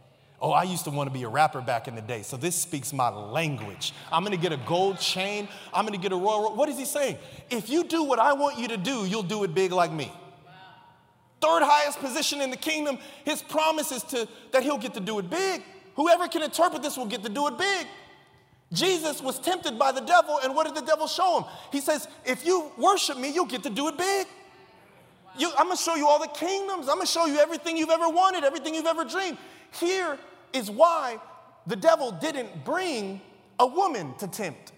Oh, 0.40 0.52
I 0.52 0.62
used 0.62 0.84
to 0.84 0.90
want 0.90 1.08
to 1.08 1.12
be 1.12 1.22
a 1.22 1.28
rapper 1.28 1.60
back 1.60 1.86
in 1.86 1.94
the 1.94 2.00
day, 2.00 2.22
so 2.22 2.38
this 2.38 2.56
speaks 2.56 2.94
my 2.94 3.10
language. 3.10 3.92
I'm 4.10 4.24
gonna 4.24 4.38
get 4.38 4.52
a 4.52 4.60
gold 4.66 4.98
chain, 4.98 5.48
I'm 5.74 5.84
gonna 5.84 5.98
get 5.98 6.12
a 6.12 6.16
royal. 6.16 6.56
What 6.56 6.70
is 6.70 6.78
he 6.78 6.86
saying? 6.86 7.18
If 7.50 7.68
you 7.68 7.84
do 7.84 8.02
what 8.02 8.18
I 8.18 8.32
want 8.32 8.58
you 8.58 8.68
to 8.68 8.78
do, 8.78 9.04
you'll 9.04 9.22
do 9.22 9.44
it 9.44 9.54
big 9.54 9.72
like 9.72 9.92
me. 9.92 10.10
Third 11.42 11.62
highest 11.62 12.00
position 12.00 12.40
in 12.40 12.50
the 12.50 12.56
kingdom, 12.56 12.98
his 13.24 13.42
promise 13.42 13.92
is 13.92 14.02
to, 14.04 14.26
that 14.52 14.62
he'll 14.62 14.78
get 14.78 14.94
to 14.94 15.00
do 15.00 15.18
it 15.18 15.28
big. 15.28 15.62
Whoever 15.94 16.26
can 16.26 16.42
interpret 16.42 16.82
this 16.82 16.96
will 16.96 17.06
get 17.06 17.22
to 17.22 17.28
do 17.28 17.48
it 17.48 17.58
big. 17.58 17.86
Jesus 18.72 19.20
was 19.20 19.38
tempted 19.38 19.78
by 19.78 19.92
the 19.92 20.00
devil, 20.00 20.38
and 20.42 20.54
what 20.54 20.66
did 20.66 20.74
the 20.74 20.86
devil 20.86 21.06
show 21.06 21.40
him? 21.40 21.50
He 21.70 21.80
says, 21.80 22.08
If 22.24 22.46
you 22.46 22.72
worship 22.78 23.18
me, 23.18 23.30
you'll 23.30 23.44
get 23.44 23.62
to 23.64 23.70
do 23.70 23.88
it 23.88 23.98
big. 23.98 24.26
You, 25.38 25.50
I'm 25.58 25.66
gonna 25.66 25.76
show 25.76 25.94
you 25.94 26.06
all 26.06 26.18
the 26.18 26.28
kingdoms. 26.28 26.88
I'm 26.88 26.96
gonna 26.96 27.06
show 27.06 27.26
you 27.26 27.38
everything 27.38 27.76
you've 27.76 27.90
ever 27.90 28.08
wanted, 28.08 28.44
everything 28.44 28.74
you've 28.74 28.86
ever 28.86 29.04
dreamed. 29.04 29.38
Here, 29.78 30.18
is 30.52 30.70
why 30.70 31.18
the 31.66 31.76
devil 31.76 32.12
didn't 32.12 32.64
bring 32.64 33.20
a 33.58 33.66
woman 33.66 34.14
to 34.18 34.26
tempt 34.26 34.72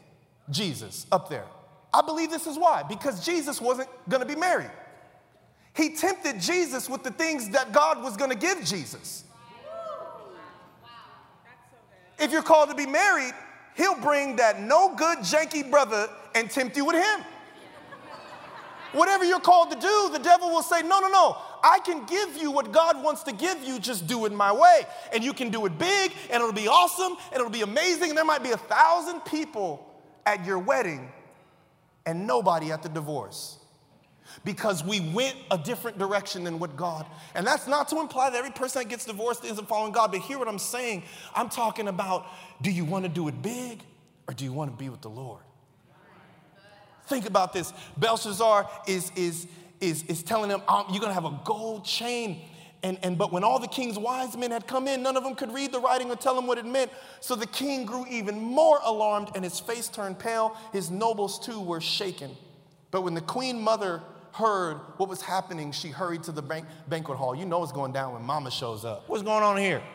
Jesus 0.50 1.06
up 1.10 1.28
there. 1.28 1.46
I 1.92 2.02
believe 2.02 2.30
this 2.30 2.46
is 2.46 2.58
why, 2.58 2.82
because 2.82 3.24
Jesus 3.24 3.60
wasn't 3.60 3.88
gonna 4.08 4.26
be 4.26 4.36
married. 4.36 4.70
He 5.74 5.94
tempted 5.94 6.40
Jesus 6.40 6.88
with 6.88 7.02
the 7.02 7.10
things 7.10 7.50
that 7.50 7.72
God 7.72 8.02
was 8.02 8.16
gonna 8.16 8.34
give 8.34 8.64
Jesus. 8.64 9.24
If 12.18 12.30
you're 12.30 12.42
called 12.42 12.70
to 12.70 12.76
be 12.76 12.86
married, 12.86 13.34
he'll 13.74 14.00
bring 14.00 14.36
that 14.36 14.60
no 14.60 14.94
good, 14.94 15.18
janky 15.18 15.68
brother 15.68 16.08
and 16.34 16.50
tempt 16.50 16.76
you 16.76 16.84
with 16.84 16.96
him. 16.96 17.24
Whatever 18.92 19.24
you're 19.24 19.40
called 19.40 19.72
to 19.72 19.80
do, 19.80 20.10
the 20.12 20.20
devil 20.20 20.50
will 20.50 20.62
say, 20.62 20.82
No, 20.82 21.00
no, 21.00 21.08
no. 21.08 21.36
I 21.64 21.80
can 21.80 22.04
give 22.04 22.36
you 22.36 22.50
what 22.50 22.72
God 22.72 23.02
wants 23.02 23.22
to 23.24 23.32
give 23.32 23.62
you, 23.64 23.80
just 23.80 24.06
do 24.06 24.26
it 24.26 24.32
my 24.32 24.52
way. 24.52 24.82
And 25.12 25.24
you 25.24 25.32
can 25.32 25.50
do 25.50 25.64
it 25.66 25.78
big, 25.78 26.12
and 26.30 26.40
it'll 26.40 26.52
be 26.52 26.68
awesome, 26.68 27.16
and 27.32 27.40
it'll 27.40 27.50
be 27.50 27.62
amazing. 27.62 28.10
And 28.10 28.18
there 28.18 28.24
might 28.24 28.42
be 28.42 28.50
a 28.50 28.56
thousand 28.56 29.20
people 29.24 29.84
at 30.26 30.44
your 30.44 30.58
wedding 30.58 31.10
and 32.06 32.26
nobody 32.26 32.70
at 32.70 32.82
the 32.82 32.88
divorce 32.88 33.58
because 34.44 34.84
we 34.84 35.00
went 35.00 35.36
a 35.50 35.58
different 35.58 35.98
direction 35.98 36.44
than 36.44 36.58
what 36.58 36.76
God. 36.76 37.06
And 37.34 37.46
that's 37.46 37.66
not 37.66 37.88
to 37.88 38.00
imply 38.00 38.30
that 38.30 38.36
every 38.36 38.50
person 38.50 38.82
that 38.82 38.88
gets 38.88 39.06
divorced 39.06 39.44
isn't 39.44 39.66
following 39.66 39.92
God, 39.92 40.12
but 40.12 40.20
hear 40.20 40.38
what 40.38 40.48
I'm 40.48 40.58
saying. 40.58 41.04
I'm 41.34 41.48
talking 41.48 41.88
about 41.88 42.26
do 42.62 42.70
you 42.70 42.84
want 42.84 43.04
to 43.04 43.08
do 43.08 43.28
it 43.28 43.42
big 43.42 43.82
or 44.28 44.34
do 44.34 44.44
you 44.44 44.52
want 44.52 44.70
to 44.70 44.76
be 44.76 44.88
with 44.88 45.00
the 45.00 45.10
Lord? 45.10 45.42
Think 47.06 47.26
about 47.26 47.52
this. 47.52 47.72
Belshazzar 47.96 48.70
is, 48.86 49.12
is, 49.16 49.46
is, 49.80 50.04
is 50.04 50.22
telling 50.22 50.50
him, 50.50 50.62
um, 50.68 50.86
You're 50.90 51.00
going 51.00 51.10
to 51.10 51.14
have 51.14 51.26
a 51.26 51.40
gold 51.44 51.84
chain. 51.84 52.42
And, 52.82 52.98
and 53.02 53.16
but 53.16 53.32
when 53.32 53.44
all 53.44 53.58
the 53.58 53.68
king's 53.68 53.98
wise 53.98 54.36
men 54.36 54.50
had 54.50 54.66
come 54.66 54.86
in, 54.86 55.02
none 55.02 55.16
of 55.16 55.24
them 55.24 55.34
could 55.34 55.52
read 55.52 55.72
the 55.72 55.80
writing 55.80 56.10
or 56.10 56.16
tell 56.16 56.38
him 56.38 56.46
what 56.46 56.58
it 56.58 56.66
meant. 56.66 56.90
So 57.20 57.34
the 57.34 57.46
king 57.46 57.86
grew 57.86 58.06
even 58.10 58.38
more 58.38 58.78
alarmed, 58.84 59.30
and 59.34 59.42
his 59.42 59.58
face 59.58 59.88
turned 59.88 60.18
pale. 60.18 60.56
His 60.72 60.90
nobles 60.90 61.38
too 61.38 61.60
were 61.60 61.80
shaken. 61.80 62.36
But 62.90 63.00
when 63.00 63.14
the 63.14 63.22
queen 63.22 63.60
mother 63.60 64.02
heard 64.34 64.78
what 64.96 65.08
was 65.08 65.22
happening, 65.22 65.70
she 65.70 65.88
hurried 65.88 66.24
to 66.24 66.32
the 66.32 66.42
bank, 66.42 66.66
banquet 66.88 67.16
hall. 67.16 67.36
You 67.36 67.46
know 67.46 67.60
what's 67.60 67.72
going 67.72 67.92
down 67.92 68.14
when 68.14 68.22
mama 68.22 68.50
shows 68.50 68.84
up. 68.84 69.08
What's 69.08 69.22
going 69.22 69.44
on 69.44 69.56
here? 69.56 69.82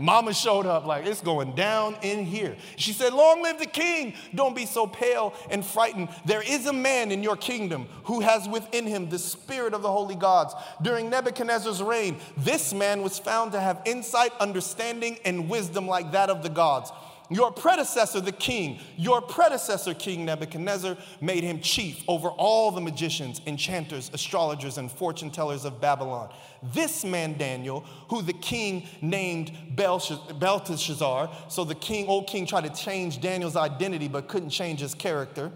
Mama 0.00 0.32
showed 0.32 0.64
up 0.64 0.86
like 0.86 1.04
it's 1.06 1.20
going 1.20 1.56
down 1.56 1.96
in 2.02 2.24
here. 2.24 2.56
She 2.76 2.92
said, 2.92 3.12
Long 3.12 3.42
live 3.42 3.58
the 3.58 3.66
king. 3.66 4.14
Don't 4.32 4.54
be 4.54 4.64
so 4.64 4.86
pale 4.86 5.34
and 5.50 5.64
frightened. 5.64 6.08
There 6.24 6.40
is 6.40 6.66
a 6.66 6.72
man 6.72 7.10
in 7.10 7.24
your 7.24 7.36
kingdom 7.36 7.88
who 8.04 8.20
has 8.20 8.48
within 8.48 8.86
him 8.86 9.10
the 9.10 9.18
spirit 9.18 9.74
of 9.74 9.82
the 9.82 9.90
holy 9.90 10.14
gods. 10.14 10.54
During 10.82 11.10
Nebuchadnezzar's 11.10 11.82
reign, 11.82 12.18
this 12.36 12.72
man 12.72 13.02
was 13.02 13.18
found 13.18 13.50
to 13.52 13.60
have 13.60 13.82
insight, 13.84 14.30
understanding, 14.38 15.18
and 15.24 15.48
wisdom 15.48 15.88
like 15.88 16.12
that 16.12 16.30
of 16.30 16.44
the 16.44 16.48
gods. 16.48 16.92
Your 17.30 17.52
predecessor, 17.52 18.20
the 18.22 18.32
king, 18.32 18.80
your 18.96 19.20
predecessor, 19.20 19.92
King 19.92 20.24
Nebuchadnezzar, 20.24 20.96
made 21.20 21.44
him 21.44 21.60
chief 21.60 22.02
over 22.08 22.28
all 22.28 22.70
the 22.70 22.80
magicians, 22.80 23.42
enchanters, 23.46 24.10
astrologers, 24.14 24.78
and 24.78 24.90
fortune 24.90 25.30
tellers 25.30 25.66
of 25.66 25.78
Babylon. 25.78 26.32
This 26.62 27.04
man, 27.04 27.36
Daniel, 27.36 27.80
who 28.08 28.22
the 28.22 28.32
king 28.32 28.86
named 29.02 29.52
Belteshazzar, 29.76 31.30
so 31.48 31.64
the 31.64 31.74
king, 31.74 32.06
old 32.06 32.28
king, 32.28 32.46
tried 32.46 32.64
to 32.64 32.82
change 32.82 33.20
Daniel's 33.20 33.56
identity 33.56 34.08
but 34.08 34.26
couldn't 34.26 34.50
change 34.50 34.80
his 34.80 34.94
character. 34.94 35.52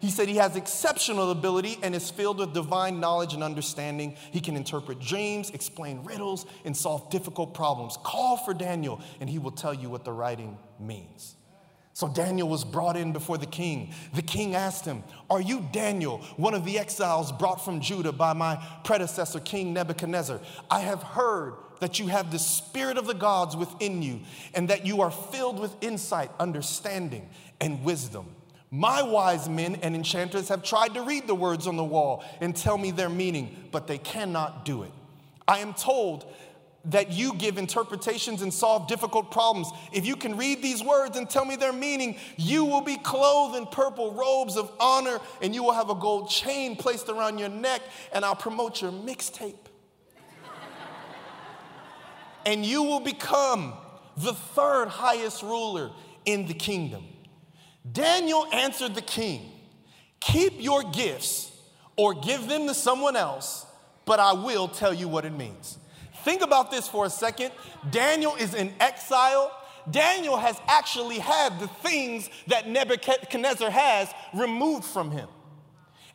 He 0.00 0.10
said 0.10 0.28
he 0.28 0.36
has 0.36 0.56
exceptional 0.56 1.30
ability 1.30 1.78
and 1.82 1.94
is 1.94 2.10
filled 2.10 2.38
with 2.38 2.52
divine 2.52 3.00
knowledge 3.00 3.32
and 3.32 3.42
understanding. 3.42 4.16
He 4.32 4.40
can 4.40 4.56
interpret 4.56 4.98
dreams, 4.98 5.50
explain 5.50 6.04
riddles, 6.04 6.44
and 6.66 6.76
solve 6.76 7.10
difficult 7.10 7.54
problems. 7.54 7.96
Call 8.02 8.36
for 8.36 8.52
Daniel, 8.52 9.00
and 9.20 9.28
he 9.28 9.38
will 9.38 9.50
tell 9.50 9.74
you 9.74 9.88
what 9.88 10.04
the 10.04 10.12
writing 10.12 10.58
means. 10.80 11.36
So 11.92 12.08
Daniel 12.08 12.48
was 12.48 12.64
brought 12.64 12.96
in 12.96 13.12
before 13.12 13.36
the 13.36 13.46
king. 13.46 13.92
The 14.14 14.22
king 14.22 14.54
asked 14.54 14.84
him, 14.84 15.02
Are 15.28 15.40
you 15.40 15.68
Daniel, 15.72 16.18
one 16.36 16.54
of 16.54 16.64
the 16.64 16.78
exiles 16.78 17.30
brought 17.30 17.62
from 17.62 17.80
Judah 17.80 18.12
by 18.12 18.32
my 18.32 18.56
predecessor, 18.84 19.40
King 19.40 19.74
Nebuchadnezzar? 19.74 20.40
I 20.70 20.80
have 20.80 21.02
heard 21.02 21.54
that 21.80 21.98
you 21.98 22.06
have 22.06 22.30
the 22.30 22.38
spirit 22.38 22.96
of 22.96 23.06
the 23.06 23.14
gods 23.14 23.56
within 23.56 24.02
you, 24.02 24.20
and 24.54 24.68
that 24.68 24.86
you 24.86 25.02
are 25.02 25.10
filled 25.10 25.58
with 25.58 25.74
insight, 25.82 26.30
understanding, 26.38 27.28
and 27.60 27.84
wisdom. 27.84 28.26
My 28.70 29.02
wise 29.02 29.48
men 29.48 29.76
and 29.82 29.94
enchanters 29.96 30.48
have 30.48 30.62
tried 30.62 30.94
to 30.94 31.02
read 31.02 31.26
the 31.26 31.34
words 31.34 31.66
on 31.66 31.76
the 31.76 31.84
wall 31.84 32.24
and 32.40 32.54
tell 32.54 32.78
me 32.78 32.92
their 32.92 33.08
meaning, 33.08 33.68
but 33.72 33.86
they 33.86 33.98
cannot 33.98 34.64
do 34.64 34.84
it. 34.84 34.92
I 35.48 35.58
am 35.58 35.74
told 35.74 36.32
that 36.86 37.12
you 37.12 37.34
give 37.34 37.58
interpretations 37.58 38.42
and 38.42 38.52
solve 38.52 38.88
difficult 38.88 39.30
problems. 39.30 39.68
If 39.92 40.06
you 40.06 40.16
can 40.16 40.36
read 40.36 40.62
these 40.62 40.82
words 40.82 41.16
and 41.16 41.28
tell 41.28 41.44
me 41.44 41.56
their 41.56 41.72
meaning, 41.72 42.16
you 42.36 42.64
will 42.64 42.80
be 42.80 42.96
clothed 42.96 43.56
in 43.56 43.66
purple 43.66 44.12
robes 44.12 44.56
of 44.56 44.72
honor 44.80 45.20
and 45.42 45.54
you 45.54 45.62
will 45.62 45.72
have 45.72 45.90
a 45.90 45.94
gold 45.94 46.30
chain 46.30 46.76
placed 46.76 47.08
around 47.08 47.38
your 47.38 47.50
neck, 47.50 47.82
and 48.12 48.24
I'll 48.24 48.34
promote 48.34 48.80
your 48.80 48.92
mixtape. 48.92 49.54
and 52.46 52.64
you 52.64 52.82
will 52.82 53.00
become 53.00 53.74
the 54.16 54.32
third 54.32 54.88
highest 54.88 55.42
ruler 55.42 55.90
in 56.24 56.46
the 56.46 56.54
kingdom. 56.54 57.04
Daniel 57.90 58.46
answered 58.52 58.94
the 58.94 59.02
king, 59.02 59.52
Keep 60.20 60.62
your 60.62 60.82
gifts 60.82 61.50
or 61.96 62.14
give 62.14 62.48
them 62.48 62.66
to 62.66 62.74
someone 62.74 63.16
else, 63.16 63.66
but 64.04 64.20
I 64.20 64.32
will 64.32 64.68
tell 64.68 64.92
you 64.92 65.08
what 65.08 65.24
it 65.24 65.32
means. 65.32 65.78
Think 66.24 66.42
about 66.42 66.70
this 66.70 66.88
for 66.88 67.06
a 67.06 67.10
second. 67.10 67.52
Daniel 67.90 68.34
is 68.36 68.54
in 68.54 68.72
exile. 68.80 69.56
Daniel 69.90 70.36
has 70.36 70.60
actually 70.66 71.18
had 71.18 71.58
the 71.58 71.68
things 71.68 72.28
that 72.46 72.68
Nebuchadnezzar 72.68 73.70
has 73.70 74.12
removed 74.34 74.84
from 74.84 75.10
him. 75.10 75.28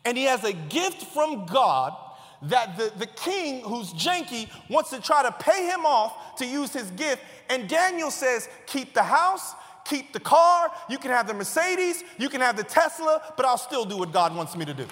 And 0.03 0.17
he 0.17 0.25
has 0.25 0.43
a 0.43 0.53
gift 0.53 1.01
from 1.01 1.45
God 1.45 1.95
that 2.43 2.77
the, 2.77 2.91
the 2.97 3.07
king, 3.07 3.63
who's 3.63 3.91
janky, 3.93 4.49
wants 4.69 4.91
to 4.91 5.01
try 5.01 5.23
to 5.23 5.31
pay 5.31 5.65
him 5.65 5.85
off 5.85 6.35
to 6.37 6.45
use 6.45 6.71
his 6.71 6.91
gift. 6.91 7.21
And 7.49 7.67
Daniel 7.67 8.11
says, 8.11 8.47
Keep 8.67 8.93
the 8.93 9.03
house, 9.03 9.53
keep 9.83 10.13
the 10.13 10.19
car, 10.19 10.71
you 10.89 10.97
can 10.97 11.11
have 11.11 11.27
the 11.27 11.33
Mercedes, 11.33 12.03
you 12.19 12.29
can 12.29 12.41
have 12.41 12.55
the 12.55 12.63
Tesla, 12.63 13.33
but 13.35 13.45
I'll 13.45 13.57
still 13.57 13.85
do 13.85 13.97
what 13.97 14.11
God 14.11 14.35
wants 14.35 14.55
me 14.55 14.65
to 14.65 14.73
do. 14.73 14.85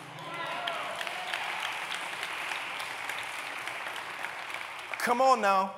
Come 5.04 5.20
on 5.20 5.42
now. 5.42 5.74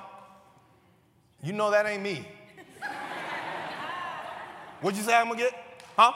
You 1.42 1.52
know 1.52 1.72
that 1.72 1.84
ain't 1.84 2.00
me. 2.00 2.24
What'd 4.80 4.96
you 4.96 5.04
say 5.04 5.16
I'm 5.16 5.26
gonna 5.26 5.40
get? 5.40 5.52
Huh? 5.96 6.12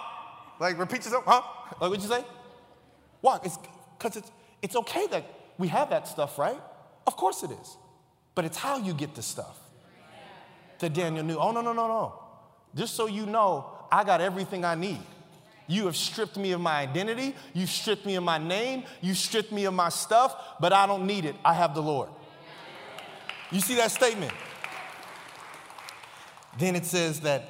Like 0.61 0.79
repeat 0.79 1.05
yourself? 1.05 1.25
Huh? 1.26 1.43
Like 1.81 1.90
what'd 1.90 2.02
you 2.02 2.09
say? 2.09 2.25
Why? 3.21 3.40
It's 3.43 3.59
because 3.99 4.17
it's 4.17 4.31
it's 4.62 4.76
okay 4.76 5.09
that 5.09 5.25
we 5.59 5.67
have 5.67 5.90
that 5.90 6.07
stuff, 6.07 6.38
right? 6.38 6.61
Of 7.05 7.17
course 7.17 7.43
it 7.43 7.50
is. 7.50 7.76
But 8.37 8.45
it's 8.45 8.57
how 8.57 8.79
you 8.79 8.95
get 8.95 9.17
the 9.17 9.23
stuff 9.23 9.59
that 10.79 10.95
Daniel 10.95 11.25
knew. 11.25 11.37
Oh 11.37 11.50
no, 11.50 11.62
no, 11.62 11.73
no, 11.73 11.88
no. 11.88 12.14
Just 12.76 12.95
so 12.95 13.09
you 13.09 13.26
know, 13.26 13.67
I 13.90 14.05
got 14.05 14.21
everything 14.21 14.64
I 14.64 14.76
need. 14.76 15.00
You 15.67 15.87
have 15.87 15.97
stripped 15.97 16.37
me 16.37 16.52
of 16.52 16.61
my 16.61 16.81
identity, 16.81 17.35
You've 17.55 17.71
stripped 17.71 18.07
me 18.07 18.14
of 18.14 18.23
my 18.23 18.38
name, 18.38 18.85
You've 19.00 19.17
stripped 19.17 19.50
me 19.50 19.64
of 19.64 19.75
my 19.75 19.88
stuff, 19.88 20.37
but 20.61 20.73
I 20.73 20.87
don't 20.87 21.07
need 21.07 21.25
it. 21.25 21.35
I 21.45 21.55
have 21.55 21.75
the 21.75 21.83
Lord. 21.83 22.09
You 23.52 23.61
see 23.61 23.75
that 23.76 23.90
statement? 23.90 24.33
Then 26.59 26.76
it 26.76 26.85
says 26.85 27.21
that 27.21 27.49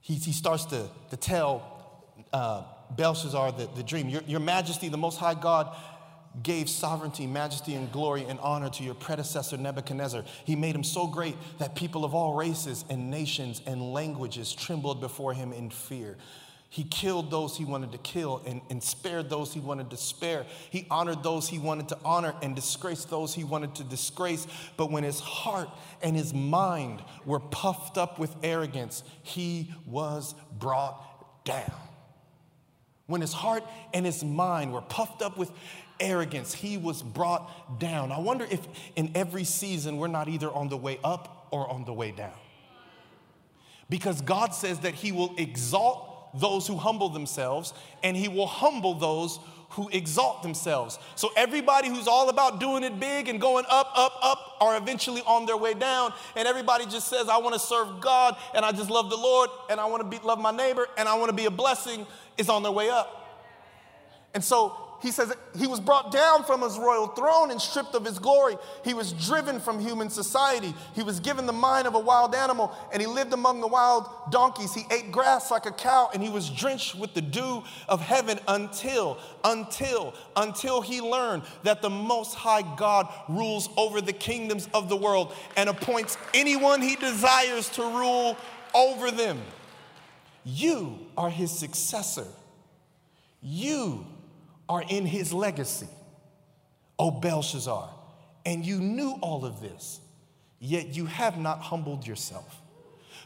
he, 0.00 0.14
he 0.14 0.32
starts 0.32 0.64
to, 0.66 0.88
to 1.10 1.16
tell 1.16 2.04
uh, 2.32 2.62
Belshazzar 2.96 3.52
the, 3.52 3.68
the 3.76 3.82
dream. 3.82 4.08
Your, 4.08 4.22
your 4.22 4.40
majesty, 4.40 4.88
the 4.88 4.96
Most 4.96 5.18
High 5.18 5.34
God, 5.34 5.76
gave 6.42 6.68
sovereignty, 6.68 7.26
majesty, 7.26 7.74
and 7.74 7.90
glory 7.90 8.24
and 8.24 8.38
honor 8.40 8.70
to 8.70 8.82
your 8.82 8.94
predecessor 8.94 9.56
Nebuchadnezzar. 9.56 10.24
He 10.44 10.56
made 10.56 10.74
him 10.74 10.84
so 10.84 11.06
great 11.06 11.36
that 11.58 11.74
people 11.74 12.04
of 12.04 12.14
all 12.14 12.34
races 12.34 12.84
and 12.88 13.10
nations 13.10 13.60
and 13.66 13.92
languages 13.92 14.52
trembled 14.52 15.00
before 15.00 15.34
him 15.34 15.52
in 15.52 15.70
fear. 15.70 16.16
He 16.70 16.84
killed 16.84 17.30
those 17.30 17.56
he 17.56 17.64
wanted 17.64 17.92
to 17.92 17.98
kill 17.98 18.42
and, 18.46 18.60
and 18.68 18.82
spared 18.82 19.30
those 19.30 19.54
he 19.54 19.60
wanted 19.60 19.88
to 19.90 19.96
spare. 19.96 20.44
He 20.70 20.86
honored 20.90 21.22
those 21.22 21.48
he 21.48 21.58
wanted 21.58 21.88
to 21.88 21.98
honor 22.04 22.34
and 22.42 22.54
disgraced 22.54 23.08
those 23.08 23.34
he 23.34 23.42
wanted 23.42 23.74
to 23.76 23.84
disgrace. 23.84 24.46
But 24.76 24.90
when 24.90 25.02
his 25.02 25.18
heart 25.18 25.70
and 26.02 26.14
his 26.14 26.34
mind 26.34 27.02
were 27.24 27.40
puffed 27.40 27.96
up 27.96 28.18
with 28.18 28.34
arrogance, 28.42 29.02
he 29.22 29.72
was 29.86 30.34
brought 30.58 31.44
down. 31.44 31.72
When 33.06 33.22
his 33.22 33.32
heart 33.32 33.64
and 33.94 34.04
his 34.04 34.22
mind 34.22 34.74
were 34.74 34.82
puffed 34.82 35.22
up 35.22 35.38
with 35.38 35.50
arrogance, 35.98 36.52
he 36.52 36.76
was 36.76 37.02
brought 37.02 37.80
down. 37.80 38.12
I 38.12 38.18
wonder 38.18 38.46
if 38.50 38.60
in 38.94 39.12
every 39.14 39.44
season 39.44 39.96
we're 39.96 40.08
not 40.08 40.28
either 40.28 40.50
on 40.50 40.68
the 40.68 40.76
way 40.76 41.00
up 41.02 41.48
or 41.50 41.66
on 41.66 41.86
the 41.86 41.94
way 41.94 42.10
down. 42.10 42.34
Because 43.88 44.20
God 44.20 44.54
says 44.54 44.80
that 44.80 44.92
he 44.92 45.12
will 45.12 45.34
exalt 45.38 46.16
those 46.38 46.66
who 46.66 46.76
humble 46.76 47.08
themselves, 47.08 47.72
and 48.02 48.16
he 48.16 48.28
will 48.28 48.46
humble 48.46 48.94
those 48.94 49.38
who 49.70 49.88
exalt 49.90 50.42
themselves. 50.42 50.98
So 51.14 51.30
everybody 51.36 51.88
who's 51.88 52.08
all 52.08 52.30
about 52.30 52.58
doing 52.58 52.82
it 52.84 52.98
big 52.98 53.28
and 53.28 53.40
going 53.40 53.66
up, 53.68 53.92
up, 53.94 54.18
up 54.22 54.56
are 54.60 54.76
eventually 54.76 55.20
on 55.26 55.44
their 55.44 55.58
way 55.58 55.74
down. 55.74 56.12
And 56.36 56.48
everybody 56.48 56.86
just 56.86 57.08
says, 57.08 57.28
I 57.28 57.36
want 57.38 57.52
to 57.54 57.60
serve 57.60 58.00
God 58.00 58.36
and 58.54 58.64
I 58.64 58.72
just 58.72 58.88
love 58.88 59.10
the 59.10 59.16
Lord 59.16 59.50
and 59.70 59.78
I 59.78 59.84
want 59.86 60.02
to 60.02 60.08
be, 60.08 60.24
love 60.24 60.40
my 60.40 60.52
neighbor 60.52 60.88
and 60.96 61.06
I 61.06 61.18
want 61.18 61.28
to 61.28 61.36
be 61.36 61.44
a 61.44 61.50
blessing 61.50 62.06
is 62.38 62.48
on 62.48 62.62
their 62.62 62.72
way 62.72 62.88
up. 62.88 63.26
And 64.34 64.42
so 64.42 64.87
he 65.00 65.12
says 65.12 65.32
he 65.56 65.66
was 65.66 65.78
brought 65.78 66.10
down 66.10 66.42
from 66.44 66.60
his 66.62 66.76
royal 66.76 67.06
throne 67.06 67.50
and 67.50 67.60
stripped 67.60 67.94
of 67.94 68.04
his 68.04 68.18
glory. 68.18 68.56
He 68.84 68.94
was 68.94 69.12
driven 69.12 69.60
from 69.60 69.78
human 69.78 70.10
society. 70.10 70.74
He 70.94 71.04
was 71.04 71.20
given 71.20 71.46
the 71.46 71.52
mind 71.52 71.86
of 71.86 71.94
a 71.94 72.00
wild 72.00 72.34
animal, 72.34 72.76
and 72.92 73.00
he 73.00 73.06
lived 73.06 73.32
among 73.32 73.60
the 73.60 73.68
wild 73.68 74.08
donkeys. 74.30 74.74
He 74.74 74.82
ate 74.90 75.12
grass 75.12 75.50
like 75.52 75.66
a 75.66 75.70
cow, 75.70 76.10
and 76.12 76.22
he 76.22 76.28
was 76.28 76.50
drenched 76.50 76.96
with 76.96 77.14
the 77.14 77.20
dew 77.20 77.62
of 77.88 78.00
heaven 78.00 78.40
until, 78.48 79.18
until, 79.44 80.14
until 80.34 80.80
he 80.80 81.00
learned 81.00 81.44
that 81.62 81.80
the 81.80 81.90
Most 81.90 82.34
High 82.34 82.62
God 82.76 83.08
rules 83.28 83.68
over 83.76 84.00
the 84.00 84.12
kingdoms 84.12 84.68
of 84.74 84.88
the 84.88 84.96
world 84.96 85.32
and 85.56 85.68
appoints 85.68 86.18
anyone 86.34 86.82
he 86.82 86.96
desires 86.96 87.68
to 87.70 87.82
rule 87.82 88.36
over 88.74 89.12
them. 89.12 89.38
You 90.44 90.98
are 91.16 91.30
his 91.30 91.56
successor. 91.56 92.26
You 93.40 94.04
are 94.68 94.84
in 94.88 95.06
his 95.06 95.32
legacy, 95.32 95.88
O 96.98 97.10
Belshazzar. 97.10 97.90
And 98.44 98.64
you 98.64 98.78
knew 98.78 99.18
all 99.20 99.44
of 99.44 99.60
this, 99.60 100.00
yet 100.58 100.94
you 100.94 101.06
have 101.06 101.38
not 101.38 101.60
humbled 101.60 102.06
yourself. 102.06 102.62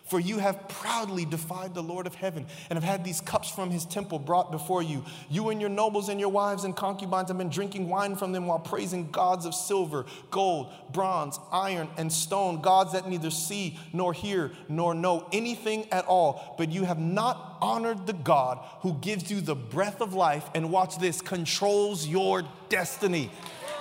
For 0.04 0.18
you 0.18 0.38
have 0.38 0.68
proudly 0.68 1.25
defied 1.25 1.75
the 1.75 1.82
Lord 1.82 2.06
of 2.06 2.14
heaven 2.14 2.47
and 2.68 2.76
have 2.76 2.85
had 2.85 3.04
these 3.04 3.21
cups 3.21 3.50
from 3.50 3.71
his 3.71 3.85
temple 3.85 4.18
brought 4.18 4.50
before 4.50 4.82
you. 4.82 5.04
You 5.30 5.49
and 5.50 5.61
your 5.61 5.71
nobles 5.71 6.09
and 6.09 6.18
your 6.18 6.28
wives 6.28 6.64
and 6.64 6.76
concubines 6.76 7.28
have 7.28 7.38
been 7.38 7.49
drinking 7.49 7.88
wine 7.88 8.16
from 8.16 8.32
them 8.32 8.47
while 8.47 8.59
praising 8.59 9.11
gods 9.11 9.47
of 9.47 9.54
silver, 9.54 10.04
gold, 10.30 10.73
bronze, 10.92 11.38
iron, 11.52 11.88
and 11.97 12.12
stone, 12.12 12.61
gods 12.61 12.92
that 12.92 13.09
neither 13.09 13.30
see 13.30 13.78
nor 13.92 14.12
hear 14.12 14.52
nor 14.68 14.92
know 14.94 15.26
anything 15.32 15.87
at 15.92 16.04
all. 16.06 16.56
But 16.59 16.71
you 16.73 16.85
have 16.85 16.99
not 16.99 17.59
honored 17.62 18.06
the 18.06 18.12
God 18.12 18.59
who 18.80 18.94
gives 18.94 19.30
you 19.30 19.40
the 19.40 19.54
breath 19.54 20.00
of 20.00 20.14
life 20.14 20.44
and 20.54 20.71
watch 20.71 20.99
this, 20.99 21.23
controls 21.23 22.06
your 22.06 22.42
destiny. 22.68 23.30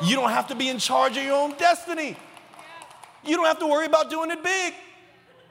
You 0.03 0.15
don't 0.15 0.29
have 0.29 0.47
to 0.47 0.55
be 0.55 0.69
in 0.69 0.77
charge 0.77 1.17
of 1.17 1.23
your 1.23 1.35
own 1.35 1.57
destiny. 1.57 2.15
You 3.25 3.35
don't 3.35 3.45
have 3.45 3.59
to 3.59 3.67
worry 3.67 3.85
about 3.85 4.09
doing 4.09 4.31
it 4.31 4.43
big. 4.43 4.73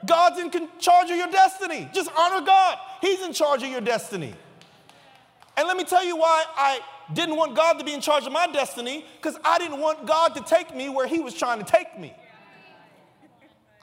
God's 0.05 0.39
in 0.39 0.69
charge 0.79 1.09
of 1.09 1.17
your 1.17 1.29
destiny. 1.29 1.89
Just 1.93 2.09
honor 2.17 2.45
God. 2.45 2.77
He's 3.01 3.21
in 3.21 3.33
charge 3.33 3.63
of 3.63 3.69
your 3.69 3.81
destiny. 3.81 4.33
And 5.57 5.67
let 5.67 5.77
me 5.77 5.83
tell 5.83 6.03
you 6.03 6.15
why 6.15 6.45
I 6.55 6.79
didn't 7.13 7.35
want 7.35 7.55
God 7.55 7.73
to 7.73 7.85
be 7.85 7.93
in 7.93 8.01
charge 8.01 8.25
of 8.25 8.31
my 8.31 8.47
destiny, 8.47 9.05
because 9.21 9.37
I 9.43 9.59
didn't 9.59 9.79
want 9.79 10.07
God 10.07 10.35
to 10.35 10.41
take 10.41 10.75
me 10.75 10.89
where 10.89 11.07
He 11.07 11.19
was 11.19 11.33
trying 11.33 11.59
to 11.59 11.65
take 11.65 11.99
me. 11.99 12.13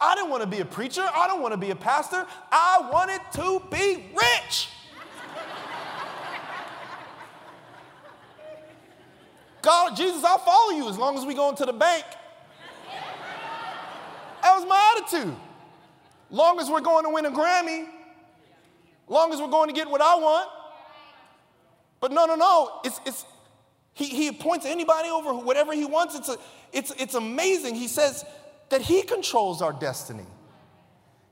I 0.00 0.14
didn't 0.14 0.30
want 0.30 0.42
to 0.42 0.48
be 0.48 0.60
a 0.60 0.64
preacher. 0.64 1.02
I 1.02 1.26
don't 1.26 1.42
want 1.42 1.52
to 1.52 1.58
be 1.58 1.70
a 1.70 1.76
pastor. 1.76 2.26
I 2.50 2.88
wanted 2.90 3.20
to 3.34 3.62
be 3.70 4.04
rich. 4.14 4.68
God, 9.60 9.96
Jesus, 9.96 10.22
I'll 10.25 10.38
follow 10.38 10.70
you 10.76 10.88
as 10.88 10.96
long 10.96 11.18
as 11.18 11.26
we 11.26 11.34
go 11.34 11.50
into 11.50 11.66
the 11.66 11.72
bank. 11.72 12.04
That 14.42 14.54
was 14.56 14.66
my 14.66 14.94
attitude. 14.96 15.37
Long 16.30 16.61
as 16.61 16.68
we're 16.68 16.80
going 16.80 17.04
to 17.04 17.11
win 17.11 17.26
a 17.26 17.30
Grammy, 17.30 17.87
long 19.08 19.32
as 19.32 19.40
we're 19.40 19.49
going 19.49 19.68
to 19.68 19.75
get 19.75 19.88
what 19.88 20.00
I 20.00 20.14
want. 20.16 20.50
But 22.00 22.12
no, 22.12 22.26
no, 22.26 22.35
no. 22.35 22.80
It's, 22.85 23.00
it's, 23.06 23.25
he, 23.94 24.06
he 24.06 24.28
appoints 24.28 24.66
anybody 24.66 25.08
over 25.08 25.35
whatever 25.35 25.73
he 25.73 25.85
wants. 25.85 26.14
It's, 26.14 26.28
a, 26.28 26.37
it's, 26.73 26.92
it's 26.99 27.14
amazing. 27.14 27.75
He 27.75 27.88
says 27.88 28.25
that 28.68 28.82
he 28.82 29.02
controls 29.02 29.62
our 29.62 29.73
destiny. 29.73 30.26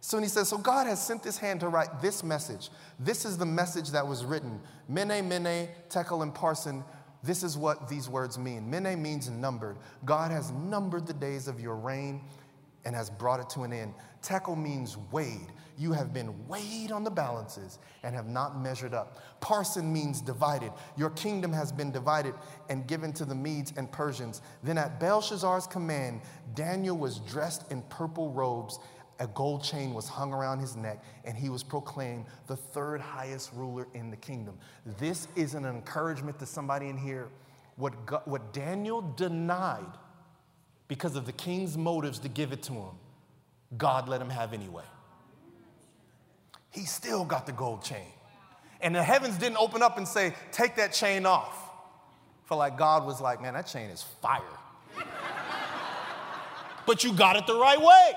So 0.00 0.18
he 0.18 0.28
says, 0.28 0.48
So 0.48 0.58
God 0.58 0.86
has 0.86 1.04
sent 1.04 1.22
this 1.22 1.38
hand 1.38 1.60
to 1.60 1.68
write 1.68 2.00
this 2.00 2.22
message. 2.22 2.70
This 2.98 3.24
is 3.24 3.36
the 3.36 3.46
message 3.46 3.90
that 3.90 4.06
was 4.06 4.24
written. 4.24 4.60
Mene, 4.88 5.28
Mene, 5.28 5.68
Tekel, 5.88 6.22
and 6.22 6.34
Parsin. 6.34 6.84
This 7.22 7.42
is 7.42 7.58
what 7.58 7.88
these 7.88 8.08
words 8.08 8.38
mean. 8.38 8.70
Mene 8.70 9.00
means 9.02 9.28
numbered. 9.28 9.76
God 10.04 10.30
has 10.30 10.52
numbered 10.52 11.06
the 11.06 11.14
days 11.14 11.48
of 11.48 11.60
your 11.60 11.74
reign 11.74 12.20
and 12.86 12.94
has 12.94 13.10
brought 13.10 13.40
it 13.40 13.50
to 13.50 13.64
an 13.64 13.72
end. 13.72 13.92
Tekel 14.22 14.56
means 14.56 14.96
weighed. 15.10 15.52
You 15.76 15.92
have 15.92 16.14
been 16.14 16.46
weighed 16.46 16.92
on 16.92 17.02
the 17.02 17.10
balances 17.10 17.80
and 18.04 18.14
have 18.14 18.28
not 18.28 18.60
measured 18.60 18.94
up. 18.94 19.18
Parsin 19.40 19.92
means 19.92 20.20
divided. 20.20 20.72
Your 20.96 21.10
kingdom 21.10 21.52
has 21.52 21.72
been 21.72 21.90
divided 21.90 22.34
and 22.70 22.86
given 22.86 23.12
to 23.14 23.24
the 23.24 23.34
Medes 23.34 23.74
and 23.76 23.90
Persians. 23.90 24.40
Then 24.62 24.78
at 24.78 25.00
Belshazzar's 25.00 25.66
command, 25.66 26.20
Daniel 26.54 26.96
was 26.96 27.18
dressed 27.18 27.70
in 27.72 27.82
purple 27.82 28.30
robes. 28.30 28.78
A 29.18 29.26
gold 29.26 29.64
chain 29.64 29.92
was 29.92 30.08
hung 30.08 30.32
around 30.32 30.60
his 30.60 30.76
neck, 30.76 31.02
and 31.24 31.36
he 31.36 31.48
was 31.48 31.64
proclaimed 31.64 32.26
the 32.46 32.56
third 32.56 33.00
highest 33.00 33.50
ruler 33.52 33.88
in 33.94 34.10
the 34.10 34.16
kingdom. 34.16 34.58
This 34.98 35.26
is 35.34 35.54
an 35.54 35.64
encouragement 35.64 36.38
to 36.38 36.46
somebody 36.46 36.88
in 36.88 36.96
here. 36.96 37.28
What, 37.76 38.06
God, 38.06 38.22
what 38.26 38.52
Daniel 38.52 39.02
denied 39.16 39.92
because 40.88 41.16
of 41.16 41.26
the 41.26 41.32
king's 41.32 41.76
motives 41.76 42.18
to 42.20 42.28
give 42.28 42.52
it 42.52 42.62
to 42.64 42.72
him, 42.72 42.94
God 43.76 44.08
let 44.08 44.20
him 44.20 44.30
have 44.30 44.52
anyway. 44.52 44.84
He 46.70 46.84
still 46.84 47.24
got 47.24 47.46
the 47.46 47.52
gold 47.52 47.82
chain. 47.82 48.06
And 48.80 48.94
the 48.94 49.02
heavens 49.02 49.36
didn't 49.38 49.56
open 49.56 49.82
up 49.82 49.96
and 49.96 50.06
say, 50.06 50.34
Take 50.52 50.76
that 50.76 50.92
chain 50.92 51.26
off. 51.26 51.70
For 52.44 52.56
like 52.56 52.76
God 52.76 53.06
was 53.06 53.20
like, 53.20 53.40
Man, 53.40 53.54
that 53.54 53.66
chain 53.66 53.90
is 53.90 54.02
fire. 54.02 54.42
but 56.86 57.02
you 57.02 57.12
got 57.12 57.36
it 57.36 57.46
the 57.46 57.58
right 57.58 57.80
way. 57.80 58.12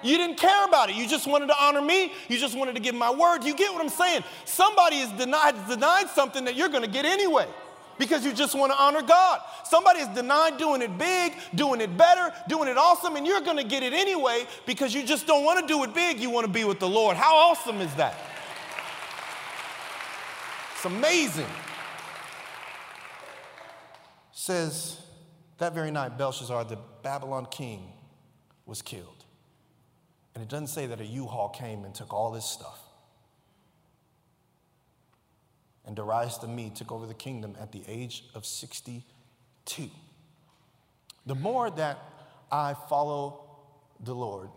You 0.00 0.16
didn't 0.16 0.36
care 0.36 0.64
about 0.64 0.90
it. 0.90 0.94
You 0.94 1.08
just 1.08 1.26
wanted 1.26 1.48
to 1.48 1.56
honor 1.60 1.82
me. 1.82 2.12
You 2.28 2.38
just 2.38 2.56
wanted 2.56 2.76
to 2.76 2.80
give 2.80 2.94
my 2.94 3.10
word. 3.10 3.42
You 3.42 3.54
get 3.54 3.72
what 3.72 3.82
I'm 3.82 3.88
saying? 3.88 4.22
Somebody 4.44 4.96
has 5.00 5.10
denied, 5.18 5.56
denied 5.68 6.08
something 6.10 6.44
that 6.44 6.54
you're 6.54 6.68
going 6.68 6.84
to 6.84 6.90
get 6.90 7.04
anyway 7.04 7.48
because 7.98 8.24
you 8.24 8.32
just 8.32 8.54
want 8.54 8.72
to 8.72 8.78
honor 8.78 9.02
God. 9.02 9.40
Somebody 9.64 10.00
is 10.00 10.08
denied 10.08 10.56
doing 10.56 10.82
it 10.82 10.96
big, 10.96 11.34
doing 11.54 11.80
it 11.80 11.96
better, 11.96 12.32
doing 12.48 12.68
it 12.68 12.76
awesome, 12.76 13.16
and 13.16 13.26
you're 13.26 13.40
going 13.40 13.56
to 13.56 13.64
get 13.64 13.82
it 13.82 13.92
anyway 13.92 14.46
because 14.66 14.94
you 14.94 15.04
just 15.04 15.26
don't 15.26 15.44
want 15.44 15.60
to 15.60 15.66
do 15.66 15.82
it 15.84 15.94
big. 15.94 16.20
You 16.20 16.30
want 16.30 16.46
to 16.46 16.52
be 16.52 16.64
with 16.64 16.78
the 16.78 16.88
Lord. 16.88 17.16
How 17.16 17.36
awesome 17.36 17.80
is 17.80 17.94
that? 17.96 18.14
It's 20.74 20.84
amazing. 20.84 21.46
Says 24.32 25.00
that 25.58 25.74
very 25.74 25.90
night, 25.90 26.16
Belshazzar, 26.16 26.64
the 26.64 26.78
Babylon 27.02 27.46
king, 27.50 27.92
was 28.64 28.80
killed. 28.82 29.24
And 30.34 30.42
it 30.42 30.48
doesn't 30.48 30.68
say 30.68 30.86
that 30.86 31.00
a 31.00 31.04
U 31.04 31.26
Haul 31.26 31.48
came 31.48 31.84
and 31.84 31.92
took 31.92 32.14
all 32.14 32.30
this 32.30 32.44
stuff 32.44 32.78
and 35.88 35.96
Darius 35.96 36.36
the 36.36 36.46
Mede 36.46 36.76
took 36.76 36.92
over 36.92 37.06
the 37.06 37.14
kingdom 37.14 37.56
at 37.58 37.72
the 37.72 37.82
age 37.88 38.24
of 38.34 38.44
62. 38.44 39.02
The 41.24 41.34
more 41.34 41.70
that 41.70 41.98
I 42.52 42.74
follow 42.90 43.40
the 43.98 44.14
Lord, 44.14 44.50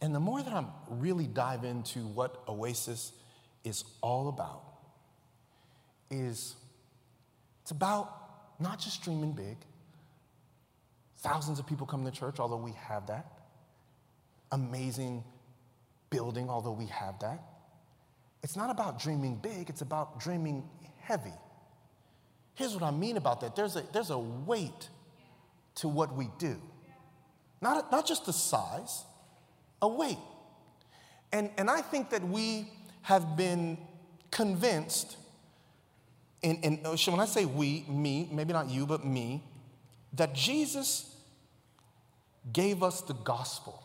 and 0.00 0.14
the 0.14 0.20
more 0.20 0.42
that 0.42 0.52
I'm 0.54 0.68
really 0.88 1.26
dive 1.26 1.64
into 1.64 2.00
what 2.00 2.42
Oasis 2.48 3.12
is 3.62 3.84
all 4.00 4.28
about, 4.28 4.62
is 6.10 6.54
it's 7.60 7.70
about 7.70 8.10
not 8.58 8.80
just 8.80 9.02
dreaming 9.02 9.32
big. 9.32 9.58
Thousands 11.18 11.58
of 11.58 11.66
people 11.66 11.86
come 11.86 12.06
to 12.06 12.10
church, 12.10 12.40
although 12.40 12.56
we 12.56 12.72
have 12.72 13.08
that. 13.08 13.26
Amazing 14.50 15.24
building, 16.08 16.48
although 16.48 16.72
we 16.72 16.86
have 16.86 17.18
that. 17.18 17.42
It's 18.42 18.56
not 18.56 18.70
about 18.70 19.00
dreaming 19.00 19.36
big, 19.36 19.68
it's 19.68 19.82
about 19.82 20.20
dreaming 20.20 20.68
heavy. 21.00 21.32
Here's 22.54 22.74
what 22.74 22.82
I 22.82 22.90
mean 22.90 23.16
about 23.16 23.40
that 23.42 23.54
there's 23.54 23.76
a, 23.76 23.84
there's 23.92 24.10
a 24.10 24.18
weight 24.18 24.88
to 25.76 25.88
what 25.88 26.14
we 26.14 26.28
do, 26.38 26.56
not, 27.60 27.92
not 27.92 28.06
just 28.06 28.26
the 28.26 28.32
size, 28.32 29.04
a 29.82 29.88
weight. 29.88 30.18
And, 31.32 31.50
and 31.58 31.68
I 31.68 31.82
think 31.82 32.10
that 32.10 32.26
we 32.26 32.70
have 33.02 33.36
been 33.36 33.78
convinced, 34.30 35.16
oh, 36.42 36.48
and, 36.48 36.64
and 36.64 36.78
when 36.84 37.20
I 37.20 37.26
say 37.26 37.44
we, 37.44 37.84
me, 37.88 38.28
maybe 38.32 38.52
not 38.52 38.70
you, 38.70 38.86
but 38.86 39.04
me, 39.04 39.42
that 40.14 40.34
Jesus 40.34 41.14
gave 42.52 42.82
us 42.82 43.00
the 43.02 43.14
gospel. 43.14 43.82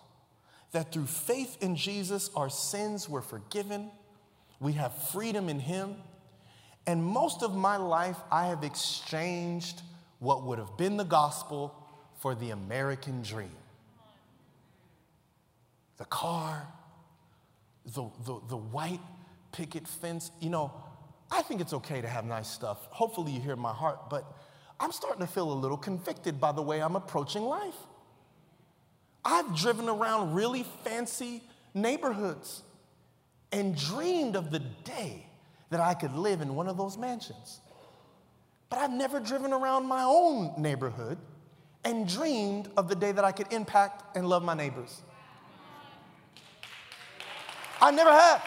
That 0.71 0.93
through 0.93 1.07
faith 1.07 1.57
in 1.61 1.75
Jesus, 1.75 2.29
our 2.35 2.49
sins 2.49 3.09
were 3.09 3.21
forgiven 3.21 3.91
we 4.61 4.73
have 4.73 4.93
freedom 5.09 5.49
in 5.49 5.59
Him. 5.59 5.95
And 6.87 7.03
most 7.03 7.43
of 7.43 7.53
my 7.53 7.75
life, 7.75 8.17
I 8.31 8.47
have 8.47 8.63
exchanged 8.63 9.81
what 10.19 10.43
would 10.43 10.59
have 10.59 10.77
been 10.77 10.97
the 10.97 11.03
gospel 11.03 11.75
for 12.19 12.35
the 12.35 12.51
American 12.51 13.23
dream. 13.23 13.55
The 15.97 16.05
car, 16.05 16.67
the, 17.85 18.09
the, 18.25 18.39
the 18.49 18.57
white 18.57 19.01
picket 19.51 19.87
fence. 19.87 20.31
You 20.39 20.51
know, 20.51 20.71
I 21.31 21.41
think 21.41 21.59
it's 21.59 21.73
okay 21.73 22.01
to 22.01 22.07
have 22.07 22.25
nice 22.25 22.47
stuff. 22.47 22.77
Hopefully, 22.91 23.31
you 23.31 23.41
hear 23.41 23.55
my 23.55 23.73
heart, 23.73 24.09
but 24.09 24.25
I'm 24.79 24.91
starting 24.91 25.25
to 25.25 25.31
feel 25.31 25.51
a 25.51 25.53
little 25.53 25.77
convicted 25.77 26.39
by 26.39 26.51
the 26.51 26.61
way 26.61 26.81
I'm 26.81 26.95
approaching 26.95 27.43
life. 27.43 27.75
I've 29.25 29.55
driven 29.55 29.89
around 29.89 30.33
really 30.33 30.65
fancy 30.83 31.41
neighborhoods 31.73 32.63
and 33.51 33.75
dreamed 33.75 34.35
of 34.35 34.51
the 34.51 34.59
day 34.59 35.25
that 35.69 35.79
I 35.79 35.93
could 35.93 36.13
live 36.13 36.41
in 36.41 36.55
one 36.55 36.67
of 36.67 36.77
those 36.77 36.97
mansions. 36.97 37.59
But 38.69 38.79
I've 38.79 38.91
never 38.91 39.19
driven 39.19 39.51
around 39.51 39.85
my 39.85 40.03
own 40.03 40.53
neighborhood 40.57 41.17
and 41.83 42.07
dreamed 42.07 42.69
of 42.77 42.87
the 42.87 42.95
day 42.95 43.11
that 43.11 43.25
I 43.25 43.31
could 43.31 43.51
impact 43.51 44.15
and 44.15 44.27
love 44.27 44.43
my 44.43 44.53
neighbors. 44.53 45.01
I 47.81 47.91
never 47.91 48.11
have. 48.11 48.43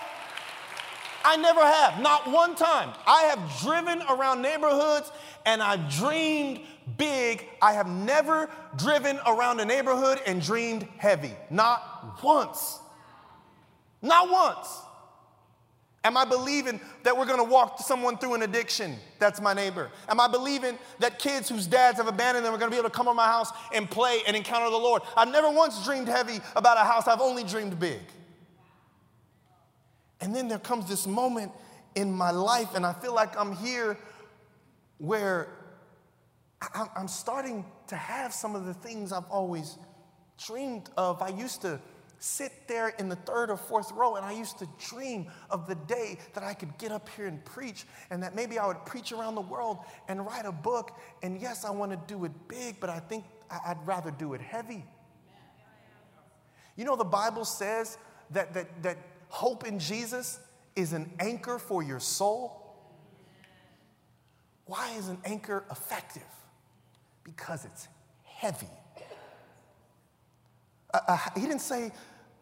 I 1.27 1.37
never 1.37 1.63
have, 1.63 2.03
not 2.03 2.31
one 2.31 2.55
time. 2.55 2.93
I 3.07 3.23
have 3.23 3.61
driven 3.63 4.03
around 4.03 4.43
neighborhoods 4.43 5.11
and 5.47 5.63
I've 5.63 5.91
dreamed 5.91 6.61
big. 6.99 7.49
I 7.63 7.73
have 7.73 7.89
never 7.89 8.51
driven 8.77 9.19
around 9.27 9.59
a 9.61 9.65
neighborhood 9.65 10.21
and 10.27 10.43
dreamed 10.43 10.87
heavy. 10.99 11.33
Not 11.51 12.23
once. 12.23 12.79
Not 14.03 14.31
once. 14.31 14.69
Am 16.05 16.19
I 16.19 16.27
believing 16.27 16.81
that 17.03 17.17
we're 17.17 17.25
gonna 17.25 17.43
walk 17.43 17.81
someone 17.81 18.19
through 18.19 18.35
an 18.35 18.43
addiction? 18.43 18.97
That's 19.19 19.41
my 19.41 19.55
neighbor. 19.55 19.91
Am 20.07 20.21
I 20.21 20.29
believing 20.29 20.79
that 20.99 21.19
kids 21.19 21.49
whose 21.49 21.67
dads 21.67 21.97
have 21.97 22.07
abandoned 22.09 22.45
them 22.45 22.55
are 22.55 22.59
gonna 22.59 22.71
be 22.71 22.77
able 22.77 22.91
to 22.91 22.95
come 22.95 23.07
to 23.07 23.15
my 23.15 23.27
house 23.27 23.51
and 23.73 23.91
play 23.91 24.21
and 24.27 24.37
encounter 24.37 24.69
the 24.69 24.77
Lord? 24.77 25.01
I've 25.17 25.33
never 25.33 25.51
once 25.51 25.83
dreamed 25.83 26.09
heavy 26.09 26.41
about 26.55 26.77
a 26.77 26.85
house, 26.85 27.09
I've 27.09 27.23
only 27.23 27.43
dreamed 27.43 27.81
big. 27.81 28.03
And 30.21 30.37
then 30.37 30.47
there 30.47 30.59
comes 30.59 30.87
this 30.87 31.07
moment 31.07 31.53
in 31.95 32.13
my 32.13 32.31
life, 32.31 32.75
and 32.75 32.85
I 32.85 32.93
feel 32.93 33.15
like 33.15 33.39
I'm 33.39 33.57
here 33.57 33.99
where 34.99 35.49
I'm 36.97 37.09
starting 37.09 37.65
to 37.89 37.97
have 37.97 38.33
some 38.33 38.55
of 38.55 38.67
the 38.67 38.75
things 38.75 39.13
I've 39.13 39.31
always 39.31 39.79
dreamed 40.45 40.91
of. 40.97 41.23
I 41.23 41.29
used 41.29 41.63
to 41.63 41.81
sit 42.25 42.67
there 42.69 42.89
in 42.99 43.11
the 43.11 43.17
third 43.17 43.51
or 43.51 43.57
fourth 43.57 43.93
row 43.93 44.15
and 44.17 44.25
I 44.25 44.33
used 44.33 44.59
to 44.61 44.69
dream 44.89 45.27
of 45.51 45.67
the 45.67 45.75
day 45.75 46.19
that 46.33 46.43
I 46.43 46.55
could 46.55 46.79
get 46.79 46.91
up 46.91 47.07
here 47.11 47.27
and 47.27 47.45
preach 47.45 47.85
and 48.11 48.23
that 48.23 48.35
maybe 48.35 48.59
I 48.59 48.67
would 48.67 48.83
preach 48.87 49.13
around 49.13 49.35
the 49.35 49.43
world 49.43 49.81
and 50.09 50.25
write 50.25 50.47
a 50.47 50.53
book. 50.53 50.99
And 51.23 51.39
yes, 51.39 51.67
I 51.67 51.71
want 51.71 51.93
to 51.93 52.01
do 52.07 52.25
it 52.25 52.33
big, 52.49 52.81
but 52.81 52.89
I 52.89 52.99
think 52.99 53.25
I'd 53.51 53.77
rather 53.85 54.11
do 54.11 54.33
it 54.33 54.41
heavy. 54.41 54.87
You 56.77 56.87
know, 56.87 56.97
the 56.97 57.05
Bible 57.05 57.45
says 57.45 57.99
that, 58.31 58.55
that, 58.55 58.83
that 58.83 58.97
hope 59.29 59.67
in 59.67 59.79
Jesus 59.79 60.41
is 60.75 60.95
an 60.95 61.13
anchor 61.21 61.59
for 61.59 61.83
your 61.83 62.01
soul. 62.01 62.75
Why 64.65 64.95
is 64.97 65.09
an 65.09 65.19
anchor 65.27 65.65
effective? 65.71 66.23
Because 67.23 67.67
it's 67.67 67.87
heavy. 68.23 68.71
Uh, 70.95 71.01
uh, 71.09 71.19
he 71.35 71.43
didn't 71.43 71.61
say 71.61 71.91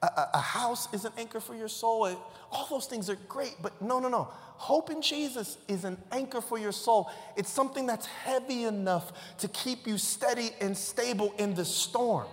a, 0.03 0.29
a, 0.35 0.41
house 0.41 0.93
is 0.93 1.05
an 1.05 1.13
anchor 1.17 1.41
for 1.41 1.55
your 1.55 1.69
soul. 1.69 2.09
All 2.51 2.67
those 2.69 2.87
things 2.87 3.09
are 3.09 3.17
great, 3.29 3.57
but 3.63 3.81
no, 3.81 4.01
no, 4.01 4.09
no. 4.09 4.29
Hope 4.57 4.91
in 4.91 5.01
Jesus 5.01 5.59
is 5.69 5.85
an 5.85 5.97
anchor 6.11 6.41
for 6.41 6.59
your 6.59 6.73
soul. 6.73 7.11
It's 7.37 7.51
something 7.51 7.87
that's 7.87 8.07
heavy 8.07 8.65
enough 8.65 9.13
to 9.39 9.49
keep 9.49 9.87
you 9.87 9.99
steady 9.99 10.51
and 10.61 10.77
stable 10.77 11.33
in 11.39 11.55
the 11.55 11.65
storm. 11.65 12.27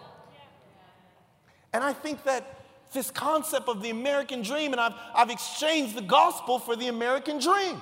And 1.71 1.84
I 1.84 1.93
think 1.93 2.23
that 2.23 2.60
this 2.91 3.12
concept 3.12 3.69
of 3.69 3.84
the 3.84 3.91
American 3.91 4.41
dream, 4.41 4.71
and 4.71 4.82
I've, 4.82 4.95
I've 5.13 5.29
exchanged 5.29 5.95
the 5.95 6.01
gospel 6.01 6.58
for 6.58 6.75
the 6.75 6.88
American 6.88 7.39
dream. 7.39 7.79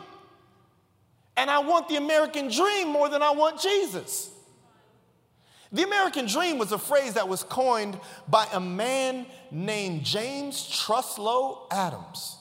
And 1.38 1.50
I 1.50 1.60
want 1.60 1.88
the 1.88 1.96
American 1.96 2.50
dream 2.50 2.90
more 2.90 3.08
than 3.08 3.22
I 3.22 3.32
want 3.32 3.62
Jesus. 3.62 4.32
The 5.72 5.84
American 5.84 6.28
dream 6.28 6.58
was 6.58 6.72
a 6.72 6.78
phrase 6.78 7.14
that 7.14 7.28
was 7.28 7.44
coined 7.44 8.00
by 8.28 8.48
a 8.54 8.60
man 8.60 9.26
named 9.52 10.04
James 10.04 10.68
Truslow 10.68 11.68
Adams. 11.72 12.38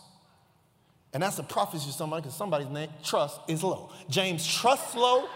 And 1.12 1.22
that's 1.22 1.38
a 1.38 1.42
prophecy 1.42 1.86
to 1.86 1.92
somebody 1.92 2.22
because 2.22 2.36
somebody's 2.36 2.68
name, 2.68 2.90
trust, 3.02 3.40
is 3.48 3.62
low. 3.64 3.90
James 4.08 4.46
Truslow 4.46 5.28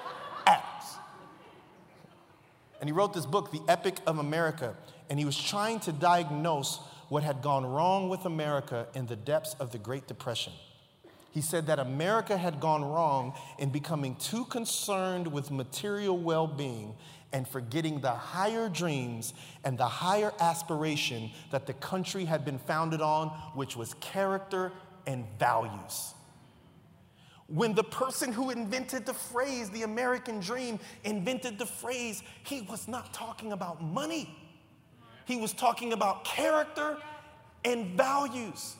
Adams. 0.46 0.98
And 2.80 2.88
he 2.88 2.92
wrote 2.92 3.12
this 3.12 3.26
book, 3.26 3.50
The 3.50 3.62
Epic 3.68 3.96
of 4.06 4.18
America, 4.18 4.76
and 5.08 5.18
he 5.18 5.24
was 5.24 5.36
trying 5.36 5.80
to 5.80 5.92
diagnose 5.92 6.80
what 7.08 7.22
had 7.24 7.42
gone 7.42 7.66
wrong 7.66 8.08
with 8.08 8.24
America 8.24 8.86
in 8.94 9.06
the 9.06 9.16
depths 9.16 9.54
of 9.58 9.72
the 9.72 9.78
Great 9.78 10.06
Depression. 10.06 10.52
He 11.32 11.40
said 11.40 11.66
that 11.66 11.78
America 11.78 12.36
had 12.36 12.60
gone 12.60 12.84
wrong 12.84 13.34
in 13.58 13.70
becoming 13.70 14.16
too 14.16 14.44
concerned 14.46 15.32
with 15.32 15.50
material 15.50 16.18
well 16.18 16.46
being 16.46 16.94
and 17.32 17.46
forgetting 17.46 18.00
the 18.00 18.10
higher 18.10 18.68
dreams 18.68 19.34
and 19.64 19.78
the 19.78 19.86
higher 19.86 20.32
aspiration 20.40 21.30
that 21.50 21.66
the 21.66 21.74
country 21.74 22.24
had 22.24 22.44
been 22.44 22.58
founded 22.58 23.00
on, 23.00 23.28
which 23.54 23.76
was 23.76 23.94
character 23.94 24.72
and 25.06 25.24
values. 25.38 26.14
When 27.46 27.74
the 27.74 27.84
person 27.84 28.32
who 28.32 28.50
invented 28.50 29.06
the 29.06 29.14
phrase, 29.14 29.70
the 29.70 29.82
American 29.82 30.38
dream, 30.38 30.78
invented 31.04 31.58
the 31.58 31.66
phrase, 31.66 32.22
he 32.44 32.62
was 32.62 32.86
not 32.86 33.12
talking 33.12 33.52
about 33.52 33.82
money. 33.82 34.36
He 35.24 35.36
was 35.36 35.52
talking 35.52 35.92
about 35.92 36.24
character 36.24 36.96
and 37.64 37.96
values. 37.96 38.76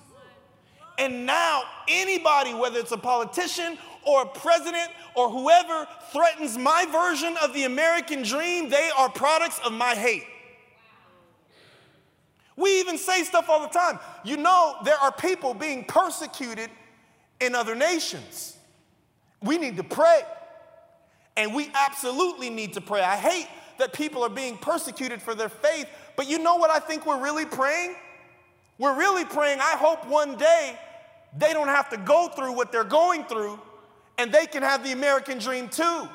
And 0.99 1.25
now, 1.25 1.63
anybody, 1.89 2.55
whether 2.55 2.79
it's 2.79 2.93
a 2.93 2.99
politician 2.99 3.79
or 4.07 4.23
a 4.23 4.27
president 4.27 4.89
or 5.15 5.31
whoever 5.31 5.87
threatens 6.13 6.57
my 6.57 6.87
version 6.91 7.37
of 7.43 7.53
the 7.55 7.65
American 7.65 8.23
dream, 8.23 8.69
they 8.69 8.91
are 8.97 9.09
products 9.09 9.61
of 9.65 9.73
my 9.73 9.95
hate. 9.95 10.25
We 12.57 12.81
even 12.81 12.99
say 12.99 13.23
stuff 13.25 13.49
all 13.49 13.61
the 13.61 13.69
time. 13.69 13.99
You 14.25 14.37
know, 14.37 14.77
there 14.85 14.97
are 14.97 15.13
people 15.13 15.55
being 15.55 15.85
persecuted 15.85 16.71
in 17.41 17.55
other 17.55 17.75
nations. 17.75 18.57
We 19.43 19.57
need 19.57 19.77
to 19.79 19.85
pray. 19.85 20.21
And 21.37 21.55
we 21.55 21.71
absolutely 21.75 22.51
need 22.51 22.75
to 22.75 22.81
pray. 22.81 23.01
I 23.01 23.17
hate 23.17 23.49
that 23.79 23.95
people 23.95 24.23
are 24.23 24.29
being 24.29 24.59
persecuted 24.59 25.23
for 25.23 25.35
their 25.35 25.49
faith 25.49 25.87
but 26.21 26.29
you 26.29 26.39
know 26.39 26.57
what 26.57 26.69
I 26.69 26.81
think 26.81 27.07
we're 27.07 27.19
really 27.19 27.47
praying? 27.47 27.95
We're 28.77 28.95
really 28.95 29.25
praying, 29.25 29.61
I 29.61 29.77
hope 29.79 30.07
one 30.07 30.37
day 30.37 30.79
they 31.35 31.55
don't 31.55 31.69
have 31.69 31.89
to 31.89 31.97
go 31.97 32.29
through 32.29 32.53
what 32.53 32.73
they're 32.73 32.85
going 32.85 33.25
through 33.25 33.59
and 34.21 34.31
they 34.31 34.45
can 34.45 34.63
have 34.63 34.85
the 34.85 34.93
American 34.93 35.39
dream 35.39 35.69
too. 35.69 36.09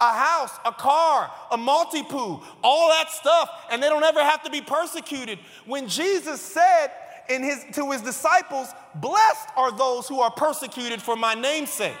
A 0.00 0.12
house, 0.12 0.56
a 0.64 0.70
car, 0.70 1.28
a 1.50 1.56
multi-poo, 1.56 2.40
all 2.62 2.88
that 2.90 3.10
stuff, 3.10 3.50
and 3.72 3.82
they 3.82 3.88
don't 3.88 4.04
ever 4.04 4.22
have 4.22 4.44
to 4.44 4.50
be 4.50 4.60
persecuted. 4.60 5.40
When 5.66 5.88
Jesus 5.88 6.40
said 6.40 6.92
in 7.28 7.42
his, 7.42 7.64
to 7.72 7.90
his 7.90 8.00
disciples, 8.00 8.68
Blessed 8.94 9.48
are 9.56 9.76
those 9.76 10.06
who 10.06 10.20
are 10.20 10.30
persecuted 10.30 11.02
for 11.02 11.16
my 11.16 11.34
name's 11.34 11.70
sake. 11.70 11.96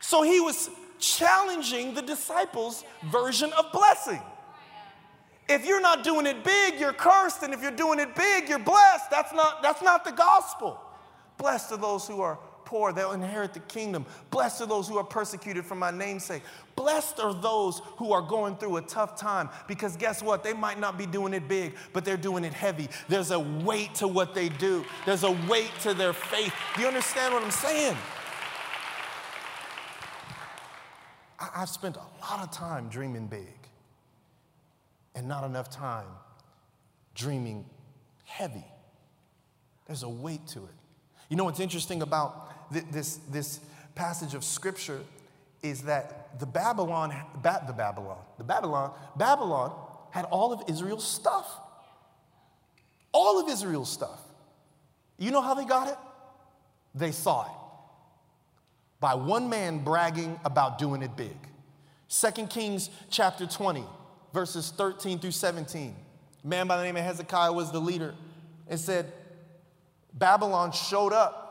So 0.00 0.22
he 0.22 0.38
was 0.38 0.68
challenging 0.98 1.94
the 1.94 2.02
disciples' 2.02 2.84
version 3.04 3.50
of 3.54 3.72
blessing. 3.72 4.20
If 5.48 5.64
you're 5.64 5.80
not 5.80 6.04
doing 6.04 6.26
it 6.26 6.44
big, 6.44 6.78
you're 6.78 6.92
cursed. 6.92 7.42
And 7.42 7.54
if 7.54 7.62
you're 7.62 7.70
doing 7.70 8.00
it 8.00 8.14
big, 8.14 8.50
you're 8.50 8.58
blessed. 8.58 9.10
That's 9.10 9.32
not, 9.32 9.62
that's 9.62 9.80
not 9.80 10.04
the 10.04 10.12
gospel. 10.12 10.78
Blessed 11.38 11.72
are 11.72 11.78
those 11.78 12.06
who 12.06 12.20
are 12.20 12.38
poor, 12.64 12.92
they'll 12.92 13.12
inherit 13.12 13.54
the 13.54 13.60
kingdom. 13.60 14.06
Blessed 14.30 14.62
are 14.62 14.66
those 14.66 14.88
who 14.88 14.98
are 14.98 15.04
persecuted 15.04 15.64
for 15.64 15.74
my 15.74 15.90
namesake. 15.90 16.42
Blessed 16.76 17.20
are 17.20 17.34
those 17.34 17.82
who 17.96 18.12
are 18.12 18.22
going 18.22 18.56
through 18.56 18.76
a 18.76 18.82
tough 18.82 19.18
time 19.18 19.48
because 19.68 19.96
guess 19.96 20.22
what? 20.22 20.42
They 20.42 20.52
might 20.52 20.78
not 20.78 20.96
be 20.96 21.06
doing 21.06 21.34
it 21.34 21.48
big, 21.48 21.74
but 21.92 22.04
they're 22.04 22.16
doing 22.16 22.44
it 22.44 22.54
heavy. 22.54 22.88
There's 23.08 23.30
a 23.30 23.40
weight 23.40 23.94
to 23.96 24.08
what 24.08 24.34
they 24.34 24.48
do, 24.48 24.84
there's 25.06 25.24
a 25.24 25.32
weight 25.48 25.72
to 25.82 25.94
their 25.94 26.12
faith. 26.12 26.54
Do 26.74 26.82
you 26.82 26.88
understand 26.88 27.34
what 27.34 27.42
I'm 27.42 27.50
saying? 27.50 27.96
I've 31.54 31.70
spent 31.70 31.96
a 31.96 32.24
lot 32.30 32.42
of 32.42 32.50
time 32.50 32.88
dreaming 32.88 33.26
big 33.26 33.56
and 35.14 35.26
not 35.26 35.44
enough 35.44 35.70
time 35.70 36.06
dreaming 37.14 37.64
heavy. 38.24 38.64
There's 39.86 40.02
a 40.02 40.08
weight 40.08 40.46
to 40.48 40.60
it. 40.60 40.79
You 41.30 41.36
know 41.36 41.44
what's 41.44 41.60
interesting 41.60 42.02
about 42.02 42.70
th- 42.72 42.84
this, 42.90 43.20
this 43.30 43.60
passage 43.94 44.34
of 44.34 44.44
scripture 44.44 45.00
is 45.62 45.82
that 45.82 46.38
the 46.38 46.46
Babylon, 46.46 47.14
ba- 47.36 47.64
the 47.66 47.72
Babylon, 47.72 48.18
the 48.36 48.44
Babylon, 48.44 48.92
Babylon 49.16 49.72
had 50.10 50.26
all 50.26 50.52
of 50.52 50.68
Israel's 50.68 51.06
stuff. 51.06 51.48
All 53.12 53.40
of 53.40 53.48
Israel's 53.48 53.90
stuff. 53.90 54.20
You 55.18 55.30
know 55.30 55.40
how 55.40 55.54
they 55.54 55.64
got 55.64 55.88
it? 55.88 55.96
They 56.94 57.12
saw 57.12 57.44
it 57.44 57.52
by 58.98 59.14
one 59.14 59.48
man 59.48 59.82
bragging 59.82 60.38
about 60.44 60.78
doing 60.78 61.02
it 61.02 61.16
big. 61.16 61.36
2 62.08 62.46
Kings 62.48 62.90
chapter 63.08 63.46
20 63.46 63.84
verses 64.32 64.72
13 64.76 65.18
through 65.18 65.30
17. 65.30 65.94
A 66.42 66.46
man 66.46 66.66
by 66.66 66.76
the 66.76 66.84
name 66.84 66.96
of 66.96 67.04
Hezekiah 67.04 67.52
was 67.52 67.72
the 67.72 67.80
leader 67.80 68.14
and 68.68 68.78
said, 68.78 69.12
Babylon 70.14 70.72
showed 70.72 71.12
up 71.12 71.50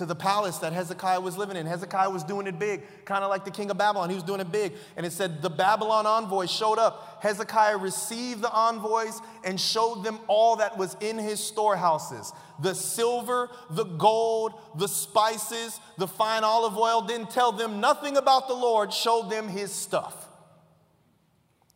to 0.00 0.06
the 0.06 0.14
palace 0.14 0.56
that 0.58 0.72
Hezekiah 0.72 1.20
was 1.20 1.36
living 1.36 1.58
in. 1.58 1.66
Hezekiah 1.66 2.08
was 2.08 2.24
doing 2.24 2.46
it 2.46 2.58
big, 2.58 2.82
kind 3.04 3.22
of 3.22 3.28
like 3.28 3.44
the 3.44 3.50
king 3.50 3.70
of 3.70 3.76
Babylon. 3.76 4.08
He 4.08 4.14
was 4.14 4.24
doing 4.24 4.40
it 4.40 4.50
big. 4.50 4.72
And 4.96 5.04
it 5.04 5.12
said 5.12 5.42
the 5.42 5.50
Babylon 5.50 6.06
envoys 6.06 6.50
showed 6.50 6.78
up. 6.78 7.18
Hezekiah 7.22 7.76
received 7.76 8.40
the 8.40 8.50
envoys 8.50 9.20
and 9.44 9.60
showed 9.60 10.02
them 10.02 10.18
all 10.26 10.56
that 10.56 10.78
was 10.78 10.96
in 11.00 11.18
his 11.18 11.38
storehouses 11.38 12.32
the 12.60 12.74
silver, 12.74 13.50
the 13.70 13.84
gold, 13.84 14.54
the 14.76 14.88
spices, 14.88 15.78
the 15.98 16.06
fine 16.06 16.44
olive 16.44 16.78
oil. 16.78 17.02
Didn't 17.02 17.30
tell 17.30 17.52
them 17.52 17.80
nothing 17.80 18.16
about 18.16 18.48
the 18.48 18.54
Lord, 18.54 18.94
showed 18.94 19.30
them 19.30 19.48
his 19.48 19.70
stuff. 19.70 20.28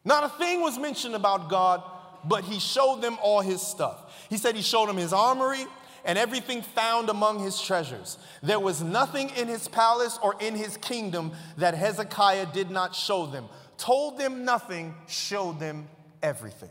Not 0.02 0.24
a 0.24 0.28
thing 0.30 0.62
was 0.62 0.78
mentioned 0.78 1.14
about 1.14 1.50
God, 1.50 1.82
but 2.26 2.44
he 2.44 2.58
showed 2.58 3.02
them 3.02 3.18
all 3.22 3.40
his 3.40 3.60
stuff. 3.60 4.26
He 4.28 4.36
said 4.36 4.54
he 4.56 4.62
showed 4.62 4.88
them 4.88 4.96
his 4.96 5.12
armory, 5.12 5.64
and 6.04 6.18
everything 6.18 6.62
found 6.62 7.08
among 7.08 7.38
his 7.40 7.60
treasures. 7.60 8.18
There 8.42 8.60
was 8.60 8.82
nothing 8.82 9.30
in 9.30 9.48
his 9.48 9.68
palace 9.68 10.18
or 10.22 10.36
in 10.40 10.54
his 10.54 10.76
kingdom 10.76 11.32
that 11.56 11.74
Hezekiah 11.74 12.46
did 12.52 12.70
not 12.70 12.94
show 12.94 13.26
them. 13.26 13.46
Told 13.78 14.18
them 14.18 14.44
nothing, 14.44 14.94
showed 15.08 15.58
them 15.58 15.88
everything. 16.22 16.70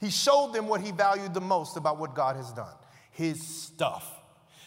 He 0.00 0.10
showed 0.10 0.52
them 0.52 0.68
what 0.68 0.80
he 0.80 0.92
valued 0.92 1.34
the 1.34 1.40
most 1.40 1.76
about 1.76 1.98
what 1.98 2.14
God 2.14 2.36
has 2.36 2.52
done 2.52 2.74
his 3.18 3.44
stuff. 3.44 4.14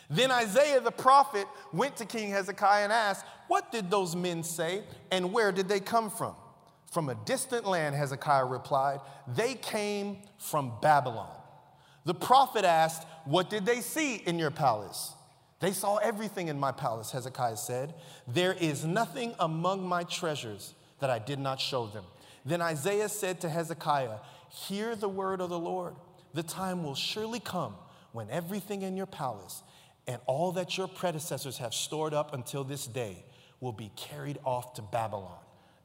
Then 0.10 0.30
Isaiah 0.30 0.82
the 0.82 0.92
prophet 0.92 1.48
went 1.72 1.96
to 1.96 2.06
King 2.06 2.32
Hezekiah 2.32 2.84
and 2.84 2.92
asked, 2.92 3.26
What 3.48 3.72
did 3.72 3.90
those 3.90 4.14
men 4.14 4.44
say 4.44 4.84
and 5.10 5.32
where 5.32 5.54
did 5.54 5.70
they 5.70 5.80
come 5.80 6.10
from? 6.10 6.36
From 6.92 7.08
a 7.08 7.16
distant 7.16 7.66
land, 7.66 7.96
Hezekiah 7.96 8.46
replied, 8.46 9.00
They 9.26 9.56
came 9.56 10.18
from 10.38 10.74
Babylon. 10.82 11.34
The 12.06 12.14
prophet 12.14 12.66
asked, 12.66 13.08
What 13.24 13.50
did 13.50 13.66
they 13.66 13.80
see 13.80 14.16
in 14.18 14.38
your 14.38 14.52
palace? 14.52 15.14
They 15.62 15.72
saw 15.72 15.98
everything 15.98 16.50
in 16.50 16.60
my 16.60 16.74
palace, 16.74 17.12
Hezekiah 17.12 17.58
said. 17.58 17.94
There 18.28 18.54
is 18.54 18.84
nothing 18.84 19.34
among 19.40 19.88
my 19.88 20.04
treasures 20.04 20.74
that 21.00 21.10
I 21.10 21.20
did 21.20 21.40
not 21.40 21.62
show 21.62 21.88
them. 21.88 22.04
Then 22.46 22.62
Isaiah 22.62 23.10
said 23.10 23.40
to 23.42 23.50
Hezekiah, 23.50 24.18
Hear 24.50 24.96
the 24.96 25.08
word 25.08 25.40
of 25.40 25.50
the 25.50 25.60
Lord. 25.60 25.96
The 26.34 26.44
time 26.44 26.84
will 26.84 26.96
surely 26.96 27.40
come 27.40 27.76
when 28.12 28.30
everything 28.30 28.82
in 28.82 28.98
your 28.98 29.06
palace 29.06 29.64
and 30.08 30.20
all 30.26 30.52
that 30.54 30.78
your 30.78 30.88
predecessors 30.90 31.60
have 31.60 31.74
stored 31.74 32.14
up 32.14 32.34
until 32.34 32.66
this 32.66 32.86
day 32.86 33.24
will 33.62 33.72
be 33.72 33.92
carried 33.96 34.40
off 34.44 34.74
to 34.74 34.82
Babylon. 34.82 35.38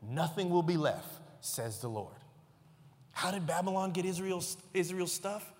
Nothing 0.03 0.51
will 0.51 0.63
be 0.63 0.77
left, 0.77 1.09
says 1.41 1.79
the 1.81 1.89
Lord. 1.89 2.15
How 3.13 3.31
did 3.31 3.47
Babylon 3.47 3.93
get 3.93 4.05
Israel's, 4.05 4.57
Israel's 4.75 5.13
stuff? 5.13 5.53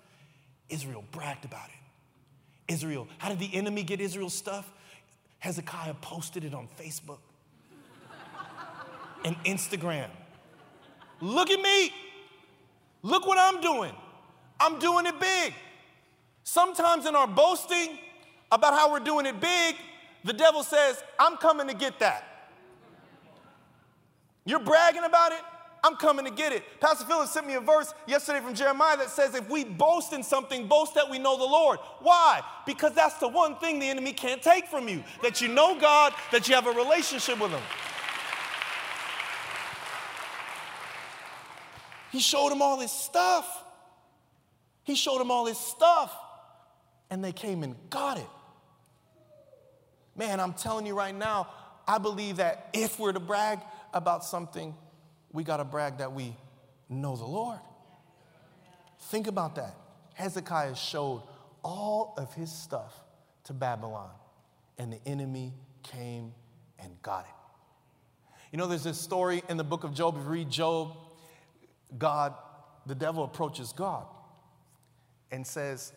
Israel 0.69 1.03
bragged 1.11 1.45
about 1.45 1.69
it. 1.69 2.73
Israel, 2.73 3.07
how 3.17 3.29
did 3.29 3.39
the 3.39 3.53
enemy 3.55 3.83
get 3.83 4.01
Israel's 4.01 4.33
stuff? 4.33 4.71
Hezekiah 5.39 5.95
posted 5.95 6.43
it 6.43 6.53
on 6.53 6.67
Facebook 6.79 7.19
and 9.23 9.35
Instagram. 9.43 10.09
Look 11.21 11.49
at 11.49 11.61
me. 11.61 11.91
Look 13.01 13.25
what 13.25 13.37
I'm 13.39 13.61
doing. 13.61 13.93
I'm 14.59 14.79
doing 14.79 15.05
it 15.05 15.19
big. 15.19 15.53
Sometimes 16.43 17.05
in 17.05 17.15
our 17.15 17.27
boasting 17.27 17.97
about 18.51 18.73
how 18.73 18.91
we're 18.91 18.99
doing 18.99 19.25
it 19.25 19.39
big, 19.39 19.75
the 20.23 20.33
devil 20.33 20.63
says, 20.63 21.01
I'm 21.19 21.37
coming 21.37 21.67
to 21.67 21.73
get 21.73 21.99
that. 21.99 22.26
You're 24.47 24.59
bragging 24.59 25.03
about 25.03 25.33
it, 25.33 25.41
I'm 25.83 25.95
coming 25.97 26.25
to 26.25 26.31
get 26.31 26.53
it. 26.53 26.63
Pastor 26.79 27.05
Phillips 27.05 27.31
sent 27.31 27.45
me 27.45 27.53
a 27.53 27.59
verse 27.59 27.93
yesterday 28.07 28.39
from 28.39 28.55
Jeremiah 28.55 28.97
that 28.97 29.09
says, 29.09 29.35
if 29.35 29.47
we 29.49 29.63
boast 29.63 30.13
in 30.13 30.23
something, 30.23 30.67
boast 30.67 30.95
that 30.95 31.09
we 31.09 31.19
know 31.19 31.37
the 31.37 31.43
Lord. 31.43 31.79
Why? 31.99 32.41
Because 32.65 32.93
that's 32.93 33.15
the 33.15 33.27
one 33.27 33.57
thing 33.57 33.77
the 33.77 33.87
enemy 33.87 34.13
can't 34.13 34.41
take 34.41 34.67
from 34.67 34.87
you 34.87 35.03
that 35.21 35.41
you 35.41 35.49
know 35.49 35.79
God, 35.79 36.13
that 36.31 36.47
you 36.47 36.55
have 36.55 36.65
a 36.65 36.71
relationship 36.71 37.39
with 37.39 37.51
Him. 37.51 37.61
He 42.11 42.19
showed 42.19 42.51
him 42.51 42.61
all 42.61 42.79
his 42.79 42.91
stuff. 42.91 43.63
He 44.83 44.95
showed 44.95 45.19
him 45.19 45.29
all 45.29 45.45
his 45.45 45.57
stuff, 45.57 46.15
and 47.09 47.23
they 47.23 47.33
came 47.33 47.63
and 47.63 47.75
got 47.89 48.17
it. 48.17 48.29
Man, 50.15 50.39
I'm 50.39 50.53
telling 50.53 50.85
you 50.85 50.95
right 50.95 51.13
now, 51.13 51.49
I 51.87 51.97
believe 51.97 52.37
that 52.37 52.69
if 52.73 52.97
we're 52.97 53.11
to 53.11 53.19
brag 53.19 53.59
about 53.93 54.23
something, 54.23 54.75
we 55.31 55.43
got 55.43 55.57
to 55.57 55.65
brag 55.65 55.97
that 55.97 56.13
we 56.13 56.35
know 56.89 57.15
the 57.15 57.25
Lord. 57.25 57.59
Think 58.99 59.27
about 59.27 59.55
that. 59.55 59.75
Hezekiah 60.13 60.75
showed 60.75 61.23
all 61.63 62.13
of 62.17 62.33
his 62.33 62.51
stuff 62.51 62.93
to 63.45 63.53
Babylon, 63.53 64.11
and 64.77 64.91
the 64.91 64.99
enemy 65.05 65.53
came 65.83 66.33
and 66.79 67.01
got 67.01 67.25
it. 67.25 68.33
You 68.51 68.57
know, 68.57 68.67
there's 68.67 68.83
this 68.83 68.99
story 68.99 69.43
in 69.49 69.57
the 69.57 69.63
book 69.63 69.83
of 69.83 69.93
Job. 69.93 70.15
If 70.17 70.23
you 70.23 70.29
read 70.29 70.49
Job, 70.49 70.95
God, 71.97 72.33
the 72.85 72.95
devil 72.95 73.23
approaches 73.23 73.73
God 73.73 74.05
and 75.31 75.45
says, 75.45 75.93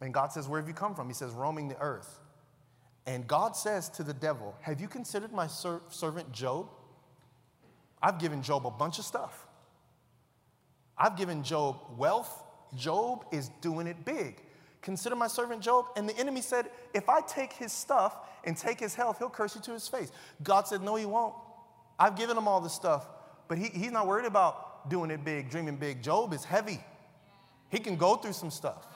and 0.00 0.12
God 0.12 0.32
says, 0.32 0.48
Where 0.48 0.60
have 0.60 0.68
you 0.68 0.74
come 0.74 0.94
from? 0.94 1.08
He 1.08 1.14
says, 1.14 1.32
Roaming 1.32 1.68
the 1.68 1.78
earth. 1.80 2.20
And 3.06 3.26
God 3.26 3.56
says 3.56 3.88
to 3.90 4.02
the 4.02 4.14
devil, 4.14 4.56
Have 4.60 4.80
you 4.80 4.88
considered 4.88 5.32
my 5.32 5.46
ser- 5.46 5.82
servant 5.90 6.32
Job? 6.32 6.68
I've 8.02 8.18
given 8.18 8.42
Job 8.42 8.66
a 8.66 8.70
bunch 8.70 8.98
of 8.98 9.04
stuff. 9.04 9.46
I've 10.98 11.16
given 11.16 11.42
Job 11.42 11.76
wealth. 11.96 12.42
Job 12.76 13.24
is 13.32 13.50
doing 13.60 13.86
it 13.86 14.04
big. 14.04 14.42
Consider 14.82 15.14
my 15.14 15.28
servant 15.28 15.62
Job. 15.62 15.86
And 15.96 16.08
the 16.08 16.16
enemy 16.18 16.40
said, 16.40 16.70
If 16.92 17.08
I 17.08 17.20
take 17.20 17.52
his 17.52 17.72
stuff 17.72 18.16
and 18.44 18.56
take 18.56 18.80
his 18.80 18.94
health, 18.94 19.18
he'll 19.18 19.30
curse 19.30 19.54
you 19.54 19.62
to 19.62 19.72
his 19.72 19.86
face. 19.86 20.10
God 20.42 20.66
said, 20.66 20.82
No, 20.82 20.96
he 20.96 21.06
won't. 21.06 21.34
I've 21.98 22.16
given 22.16 22.36
him 22.36 22.48
all 22.48 22.60
this 22.60 22.72
stuff, 22.72 23.06
but 23.48 23.58
he, 23.58 23.66
he's 23.66 23.92
not 23.92 24.06
worried 24.06 24.26
about 24.26 24.90
doing 24.90 25.10
it 25.10 25.24
big, 25.24 25.50
dreaming 25.50 25.76
big. 25.76 26.02
Job 26.02 26.32
is 26.32 26.44
heavy, 26.44 26.80
he 27.70 27.78
can 27.78 27.96
go 27.96 28.16
through 28.16 28.32
some 28.32 28.50
stuff. 28.50 28.86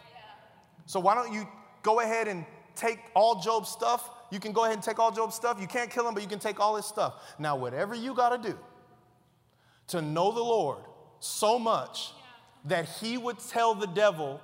So 0.87 1.01
why 1.01 1.15
don't 1.15 1.33
you 1.33 1.47
go 1.83 2.01
ahead 2.01 2.29
and 2.29 2.45
take 2.75 2.99
all 3.15 3.41
Job's 3.41 3.69
stuff? 3.69 4.11
You 4.31 4.41
can 4.41 4.53
go 4.53 4.65
ahead 4.65 4.75
and 4.75 4.83
take 4.83 4.99
all 4.99 5.13
Job's 5.13 5.35
stuff. 5.35 5.61
You 5.61 5.67
can't 5.67 5.91
kill 5.91 6.07
him, 6.07 6.15
but 6.15 6.23
you 6.23 6.29
can 6.29 6.39
take 6.39 6.61
all 6.61 6.77
his 6.77 6.85
stuff. 6.85 7.35
Now, 7.39 7.57
whatever 7.57 7.95
you 7.95 8.15
got 8.15 8.41
to 8.41 8.51
do, 8.51 8.59
to 9.89 10.03
know 10.03 10.33
the 10.33 10.43
Lord 10.43 10.79
so 11.21 11.59
much 11.59 12.13
that 12.65 12.87
he 13.01 13.17
would 13.17 13.39
tell 13.39 13.75
the 13.75 13.87
devil, 13.87 14.41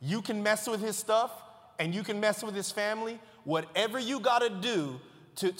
you 0.00 0.20
can 0.22 0.42
mess 0.42 0.66
with 0.66 0.80
his 0.80 0.96
stuff 0.96 1.30
and 1.78 1.94
you 1.94 2.02
can 2.02 2.18
mess 2.20 2.42
with 2.42 2.54
his 2.54 2.70
family. 2.70 3.20
Whatever 3.44 3.98
you 3.98 4.20
got 4.20 4.40
to 4.40 4.50
do 4.50 5.00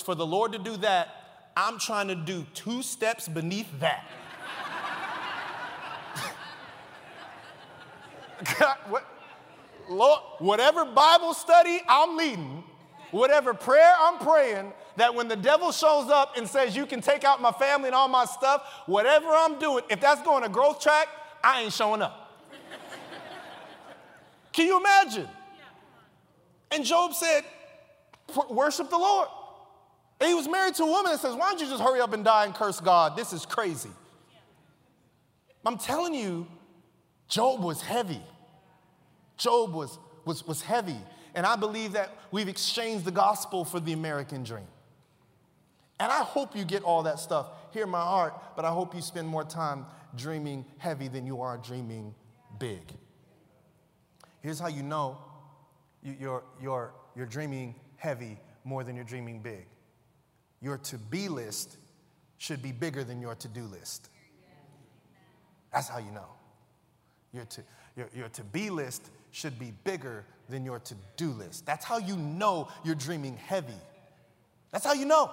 for 0.04 0.14
the 0.14 0.26
Lord 0.26 0.52
to 0.52 0.58
do 0.58 0.76
that, 0.78 1.08
I'm 1.56 1.78
trying 1.78 2.08
to 2.08 2.14
do 2.14 2.46
two 2.54 2.82
steps 2.82 3.28
beneath 3.28 3.68
that. 3.80 4.06
God, 8.58 8.76
what, 8.88 9.06
Lord, 9.88 10.20
whatever 10.38 10.84
Bible 10.84 11.34
study 11.34 11.80
I'm 11.88 12.16
leading, 12.16 12.64
whatever 13.12 13.54
prayer 13.54 13.92
I'm 14.00 14.18
praying, 14.18 14.72
that 14.96 15.14
when 15.14 15.28
the 15.28 15.36
devil 15.36 15.70
shows 15.70 16.10
up 16.10 16.36
and 16.36 16.48
says, 16.48 16.74
You 16.74 16.86
can 16.86 17.00
take 17.00 17.22
out 17.22 17.40
my 17.40 17.52
family 17.52 17.86
and 17.88 17.94
all 17.94 18.08
my 18.08 18.24
stuff, 18.24 18.66
whatever 18.86 19.28
I'm 19.28 19.58
doing, 19.58 19.84
if 19.88 20.00
that's 20.00 20.22
going 20.22 20.42
to 20.42 20.48
growth 20.48 20.80
track, 20.80 21.06
I 21.44 21.62
ain't 21.62 21.72
showing 21.72 22.02
up. 22.02 22.18
can 24.52 24.66
you 24.66 24.80
imagine? 24.80 25.28
And 26.72 26.84
Job 26.84 27.14
said, 27.14 27.44
Worship 28.50 28.90
the 28.90 28.98
Lord. 28.98 29.28
And 30.20 30.28
he 30.28 30.34
was 30.34 30.48
married 30.48 30.74
to 30.76 30.84
a 30.84 30.86
woman 30.86 31.12
that 31.12 31.20
says, 31.20 31.34
Why 31.34 31.50
don't 31.50 31.60
you 31.60 31.68
just 31.68 31.82
hurry 31.82 32.00
up 32.00 32.12
and 32.12 32.24
die 32.24 32.46
and 32.46 32.54
curse 32.54 32.80
God? 32.80 33.16
This 33.16 33.32
is 33.32 33.46
crazy. 33.46 33.90
I'm 35.64 35.78
telling 35.78 36.14
you, 36.14 36.46
Job 37.28 37.62
was 37.62 37.80
heavy. 37.80 38.20
Job 39.36 39.72
was, 39.72 39.98
was, 40.24 40.46
was 40.46 40.62
heavy. 40.62 40.96
And 41.34 41.46
I 41.46 41.56
believe 41.56 41.92
that 41.92 42.16
we've 42.30 42.48
exchanged 42.48 43.04
the 43.04 43.10
gospel 43.10 43.64
for 43.64 43.80
the 43.80 43.92
American 43.92 44.42
dream. 44.42 44.66
And 45.98 46.10
I 46.10 46.18
hope 46.18 46.56
you 46.56 46.64
get 46.64 46.82
all 46.82 47.04
that 47.04 47.18
stuff. 47.18 47.48
Hear 47.72 47.86
my 47.86 48.00
heart, 48.00 48.34
but 48.56 48.64
I 48.64 48.70
hope 48.70 48.94
you 48.94 49.00
spend 49.00 49.28
more 49.28 49.44
time 49.44 49.86
dreaming 50.16 50.64
heavy 50.78 51.08
than 51.08 51.26
you 51.26 51.40
are 51.40 51.56
dreaming 51.58 52.14
big. 52.58 52.82
Here's 54.40 54.58
how 54.58 54.66
you 54.68 54.82
know 54.82 55.18
you're, 56.02 56.42
you're, 56.60 56.92
you're 57.14 57.26
dreaming 57.26 57.76
heavy 57.96 58.38
more 58.64 58.82
than 58.84 58.96
you're 58.96 59.04
dreaming 59.04 59.40
big. 59.40 59.66
Your 60.60 60.78
to 60.78 60.98
be 60.98 61.28
list 61.28 61.76
should 62.38 62.62
be 62.62 62.72
bigger 62.72 63.04
than 63.04 63.20
your 63.20 63.36
to 63.36 63.48
do 63.48 63.62
list. 63.64 64.10
That's 65.72 65.88
how 65.88 65.98
you 65.98 66.10
know. 66.10 66.26
Your 67.32 67.44
to, 67.44 67.62
your, 67.96 68.08
your 68.14 68.28
to 68.30 68.44
be 68.44 68.68
list 68.70 69.10
should 69.32 69.58
be 69.58 69.72
bigger 69.82 70.24
than 70.48 70.64
your 70.64 70.78
to 70.78 70.94
do 71.16 71.30
list. 71.30 71.66
That's 71.66 71.84
how 71.84 71.98
you 71.98 72.16
know 72.16 72.68
you're 72.84 72.94
dreaming 72.94 73.36
heavy. 73.36 73.72
That's 74.70 74.84
how 74.84 74.92
you 74.92 75.06
know. 75.06 75.30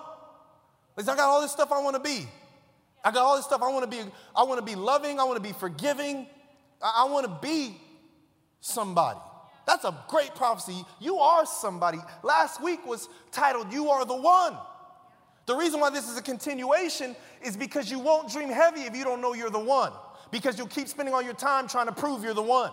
Because 0.95 1.07
I 1.07 1.15
got 1.15 1.29
all 1.29 1.41
this 1.41 1.51
stuff 1.51 1.71
I 1.71 1.79
want 1.81 1.95
to 1.95 2.01
be. 2.01 2.27
I 3.03 3.11
got 3.11 3.21
all 3.21 3.35
this 3.35 3.45
stuff 3.45 3.61
I 3.61 3.71
want 3.71 3.89
to 3.89 3.97
be. 3.97 4.03
I 4.35 4.43
want 4.43 4.59
to 4.59 4.65
be 4.65 4.75
loving. 4.75 5.19
I 5.19 5.23
want 5.23 5.37
to 5.37 5.47
be 5.47 5.53
forgiving. 5.53 6.27
I, 6.81 7.05
I 7.05 7.09
want 7.11 7.25
to 7.25 7.47
be 7.47 7.79
somebody. 8.59 9.19
That's 9.67 9.85
a 9.85 9.95
great 10.07 10.33
prophecy. 10.33 10.83
You 10.99 11.17
are 11.19 11.45
somebody. 11.45 11.99
Last 12.23 12.61
week 12.61 12.85
was 12.85 13.07
titled, 13.31 13.71
You 13.71 13.89
Are 13.89 14.03
the 14.03 14.15
One. 14.15 14.57
The 15.45 15.55
reason 15.55 15.79
why 15.79 15.89
this 15.89 16.07
is 16.07 16.15
a 16.15 16.21
continuation 16.21 17.15
is 17.41 17.57
because 17.57 17.89
you 17.89 17.97
won't 17.97 18.31
dream 18.31 18.49
heavy 18.49 18.81
if 18.81 18.95
you 18.95 19.03
don't 19.03 19.19
know 19.19 19.33
you're 19.33 19.49
the 19.49 19.59
one, 19.59 19.91
because 20.29 20.59
you'll 20.59 20.67
keep 20.67 20.87
spending 20.87 21.11
all 21.11 21.23
your 21.23 21.33
time 21.33 21.67
trying 21.67 21.87
to 21.87 21.91
prove 21.91 22.23
you're 22.23 22.35
the 22.35 22.41
one. 22.43 22.71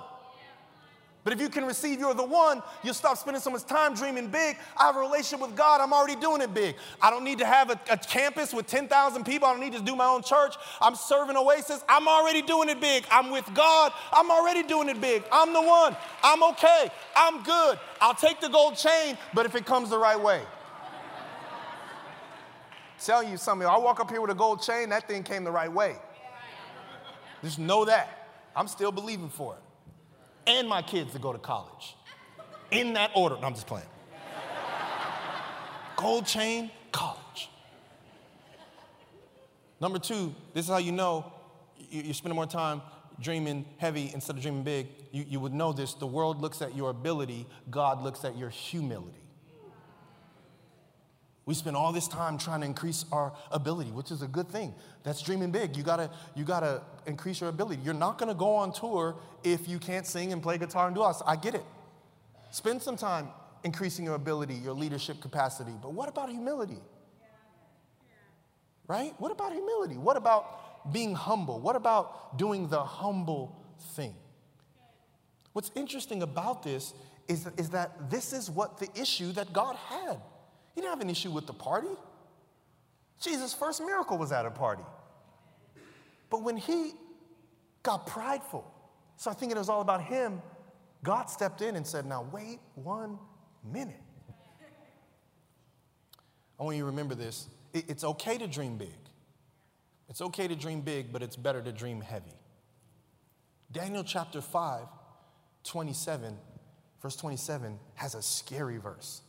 But 1.26 1.32
if 1.32 1.40
you 1.40 1.48
can 1.48 1.64
receive 1.64 1.98
you're 1.98 2.14
the 2.14 2.22
one, 2.22 2.62
you'll 2.84 2.94
stop 2.94 3.18
spending 3.18 3.42
so 3.42 3.50
much 3.50 3.64
time 3.64 3.94
dreaming 3.94 4.28
big. 4.28 4.56
I 4.76 4.86
have 4.86 4.94
a 4.94 5.00
relationship 5.00 5.44
with 5.44 5.56
God, 5.56 5.80
I'm 5.80 5.92
already 5.92 6.14
doing 6.14 6.40
it 6.40 6.54
big. 6.54 6.76
I 7.02 7.10
don't 7.10 7.24
need 7.24 7.40
to 7.40 7.44
have 7.44 7.68
a, 7.68 7.80
a 7.90 7.96
campus 7.96 8.54
with 8.54 8.68
10,000 8.68 9.24
people, 9.24 9.48
I 9.48 9.50
don't 9.50 9.60
need 9.60 9.72
to 9.72 9.82
do 9.82 9.96
my 9.96 10.06
own 10.06 10.22
church. 10.22 10.54
I'm 10.80 10.94
serving 10.94 11.36
Oasis, 11.36 11.82
I'm 11.88 12.06
already 12.06 12.42
doing 12.42 12.68
it 12.68 12.80
big. 12.80 13.06
I'm 13.10 13.32
with 13.32 13.44
God, 13.54 13.90
I'm 14.12 14.30
already 14.30 14.62
doing 14.62 14.88
it 14.88 15.00
big. 15.00 15.24
I'm 15.32 15.52
the 15.52 15.62
one, 15.62 15.96
I'm 16.22 16.44
okay, 16.44 16.92
I'm 17.16 17.42
good. 17.42 17.80
I'll 18.00 18.14
take 18.14 18.40
the 18.40 18.48
gold 18.48 18.76
chain, 18.76 19.18
but 19.34 19.46
if 19.46 19.56
it 19.56 19.66
comes 19.66 19.90
the 19.90 19.98
right 19.98 20.20
way. 20.20 20.42
Tell 23.04 23.24
you 23.24 23.36
something, 23.36 23.66
I 23.66 23.76
walk 23.78 23.98
up 23.98 24.12
here 24.12 24.20
with 24.20 24.30
a 24.30 24.34
gold 24.36 24.62
chain, 24.62 24.90
that 24.90 25.08
thing 25.08 25.24
came 25.24 25.42
the 25.42 25.50
right 25.50 25.72
way. 25.72 25.96
Just 27.42 27.58
know 27.58 27.84
that. 27.84 28.28
I'm 28.54 28.68
still 28.68 28.92
believing 28.92 29.28
for 29.28 29.54
it 29.56 29.65
and 30.46 30.68
my 30.68 30.82
kids 30.82 31.12
to 31.12 31.18
go 31.18 31.32
to 31.32 31.38
college. 31.38 31.96
In 32.70 32.94
that 32.94 33.10
order. 33.14 33.36
No, 33.36 33.46
I'm 33.46 33.54
just 33.54 33.66
playing. 33.66 33.86
Gold 35.96 36.26
chain, 36.26 36.70
college. 36.92 37.48
Number 39.80 39.98
two, 39.98 40.34
this 40.52 40.64
is 40.64 40.70
how 40.70 40.78
you 40.78 40.92
know 40.92 41.32
you're 41.90 42.14
spending 42.14 42.36
more 42.36 42.46
time 42.46 42.82
dreaming 43.20 43.64
heavy 43.78 44.10
instead 44.12 44.36
of 44.36 44.42
dreaming 44.42 44.62
big. 44.62 44.88
You, 45.12 45.24
you 45.28 45.40
would 45.40 45.54
know 45.54 45.72
this. 45.72 45.94
The 45.94 46.06
world 46.06 46.40
looks 46.40 46.60
at 46.60 46.76
your 46.76 46.90
ability, 46.90 47.46
God 47.70 48.02
looks 48.02 48.24
at 48.24 48.36
your 48.36 48.50
humility. 48.50 49.25
We 51.46 51.54
spend 51.54 51.76
all 51.76 51.92
this 51.92 52.08
time 52.08 52.38
trying 52.38 52.60
to 52.60 52.66
increase 52.66 53.04
our 53.12 53.32
ability, 53.52 53.92
which 53.92 54.10
is 54.10 54.20
a 54.20 54.26
good 54.26 54.48
thing. 54.48 54.74
That's 55.04 55.22
dreaming 55.22 55.52
big. 55.52 55.76
You 55.76 55.84
gotta, 55.84 56.10
you 56.34 56.44
gotta 56.44 56.82
increase 57.06 57.40
your 57.40 57.50
ability. 57.50 57.80
You're 57.84 57.94
not 57.94 58.18
gonna 58.18 58.34
go 58.34 58.56
on 58.56 58.72
tour 58.72 59.16
if 59.44 59.68
you 59.68 59.78
can't 59.78 60.04
sing 60.04 60.32
and 60.32 60.42
play 60.42 60.58
guitar 60.58 60.88
and 60.88 60.96
do 60.96 61.02
all. 61.02 61.22
I 61.24 61.36
get 61.36 61.54
it. 61.54 61.64
Spend 62.50 62.82
some 62.82 62.96
time 62.96 63.28
increasing 63.62 64.04
your 64.04 64.16
ability, 64.16 64.54
your 64.54 64.74
leadership 64.74 65.20
capacity. 65.20 65.72
But 65.80 65.92
what 65.92 66.08
about 66.08 66.30
humility? 66.30 66.80
Right? 68.88 69.14
What 69.18 69.30
about 69.30 69.52
humility? 69.52 69.96
What 69.96 70.16
about 70.16 70.92
being 70.92 71.14
humble? 71.14 71.60
What 71.60 71.76
about 71.76 72.38
doing 72.38 72.68
the 72.68 72.82
humble 72.82 73.56
thing? 73.94 74.14
What's 75.52 75.70
interesting 75.76 76.22
about 76.22 76.64
this 76.64 76.92
is, 77.28 77.48
is 77.56 77.70
that 77.70 78.10
this 78.10 78.32
is 78.32 78.50
what 78.50 78.78
the 78.78 78.88
issue 79.00 79.30
that 79.32 79.52
God 79.52 79.76
had. 79.76 80.20
He 80.76 80.82
didn't 80.82 80.92
have 80.92 81.00
an 81.00 81.08
issue 81.08 81.30
with 81.30 81.46
the 81.46 81.54
party. 81.54 81.88
Jesus' 83.18 83.54
first 83.54 83.80
miracle 83.80 84.18
was 84.18 84.30
at 84.30 84.44
a 84.44 84.50
party. 84.50 84.82
But 86.28 86.42
when 86.42 86.58
he 86.58 86.92
got 87.82 88.06
prideful, 88.06 88.70
started 89.16 89.40
thinking 89.40 89.56
it 89.56 89.58
was 89.58 89.70
all 89.70 89.80
about 89.80 90.02
him, 90.02 90.42
God 91.02 91.30
stepped 91.30 91.62
in 91.62 91.76
and 91.76 91.86
said, 91.86 92.04
Now 92.04 92.26
wait 92.30 92.60
one 92.74 93.18
minute. 93.64 94.02
I 96.60 96.62
want 96.62 96.76
you 96.76 96.82
to 96.82 96.86
remember 96.86 97.14
this. 97.14 97.48
It's 97.72 98.04
okay 98.04 98.36
to 98.36 98.46
dream 98.46 98.76
big. 98.76 98.98
It's 100.10 100.20
okay 100.20 100.46
to 100.46 100.54
dream 100.54 100.82
big, 100.82 101.10
but 101.10 101.22
it's 101.22 101.36
better 101.36 101.62
to 101.62 101.72
dream 101.72 102.02
heavy. 102.02 102.34
Daniel 103.72 104.04
chapter 104.04 104.42
5, 104.42 104.82
27, 105.64 106.36
verse 107.00 107.16
27 107.16 107.78
has 107.94 108.14
a 108.14 108.20
scary 108.20 108.76
verse 108.76 109.22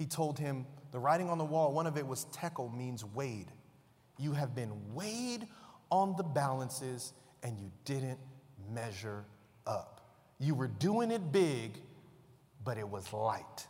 he 0.00 0.06
told 0.06 0.38
him, 0.38 0.64
the 0.92 0.98
writing 0.98 1.28
on 1.28 1.36
the 1.36 1.44
wall, 1.44 1.74
one 1.74 1.86
of 1.86 1.98
it 1.98 2.06
was 2.06 2.24
tekel, 2.32 2.70
means 2.70 3.04
weighed. 3.04 3.52
You 4.16 4.32
have 4.32 4.54
been 4.54 4.72
weighed 4.94 5.46
on 5.90 6.16
the 6.16 6.22
balances 6.22 7.12
and 7.42 7.58
you 7.58 7.70
didn't 7.84 8.18
measure 8.72 9.26
up. 9.66 10.00
You 10.38 10.54
were 10.54 10.68
doing 10.68 11.10
it 11.10 11.30
big, 11.32 11.72
but 12.64 12.78
it 12.78 12.88
was 12.88 13.12
light. 13.12 13.66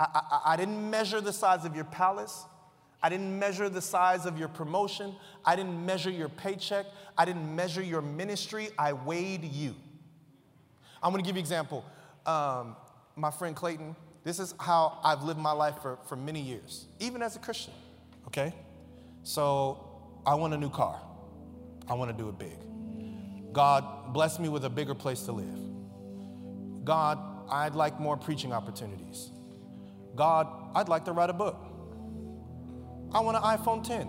I, 0.00 0.06
I, 0.12 0.40
I, 0.46 0.56
didn't 0.56 0.90
measure 0.90 1.20
the 1.20 1.32
size 1.32 1.64
of 1.64 1.76
your 1.76 1.84
palace. 1.84 2.44
I 3.04 3.10
didn't 3.10 3.38
measure 3.38 3.68
the 3.68 3.80
size 3.80 4.26
of 4.26 4.36
your 4.36 4.48
promotion. 4.48 5.14
I 5.44 5.54
didn't 5.54 5.86
measure 5.86 6.10
your 6.10 6.28
paycheck. 6.28 6.86
I 7.16 7.24
didn't 7.24 7.54
measure 7.54 7.82
your 7.82 8.02
ministry. 8.02 8.70
I 8.76 8.94
weighed 8.94 9.44
you. 9.44 9.76
I'm 11.00 11.12
gonna 11.12 11.22
give 11.22 11.36
you 11.36 11.40
an 11.40 11.44
example. 11.44 11.84
Um, 12.26 12.74
my 13.14 13.30
friend 13.30 13.54
Clayton, 13.54 13.94
this 14.24 14.38
is 14.38 14.54
how 14.58 14.98
I've 15.04 15.22
lived 15.22 15.38
my 15.38 15.52
life 15.52 15.76
for, 15.82 15.98
for 16.08 16.16
many 16.16 16.40
years, 16.40 16.86
even 16.98 17.22
as 17.22 17.36
a 17.36 17.38
Christian, 17.38 17.74
okay? 18.26 18.54
So 19.22 19.86
I 20.26 20.34
want 20.34 20.54
a 20.54 20.58
new 20.58 20.70
car. 20.70 20.98
I 21.86 21.94
want 21.94 22.10
to 22.10 22.16
do 22.16 22.30
it 22.30 22.38
big. 22.38 23.52
God, 23.52 24.14
bless 24.14 24.38
me 24.38 24.48
with 24.48 24.64
a 24.64 24.70
bigger 24.70 24.94
place 24.94 25.22
to 25.22 25.32
live. 25.32 26.84
God, 26.84 27.18
I'd 27.50 27.74
like 27.74 28.00
more 28.00 28.16
preaching 28.16 28.52
opportunities. 28.52 29.30
God, 30.14 30.48
I'd 30.74 30.88
like 30.88 31.04
to 31.04 31.12
write 31.12 31.28
a 31.30 31.34
book. 31.34 31.56
I 33.12 33.20
want 33.20 33.36
an 33.36 33.42
iPhone 33.42 33.84
10. 33.84 34.08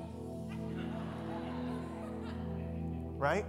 Right? 3.18 3.46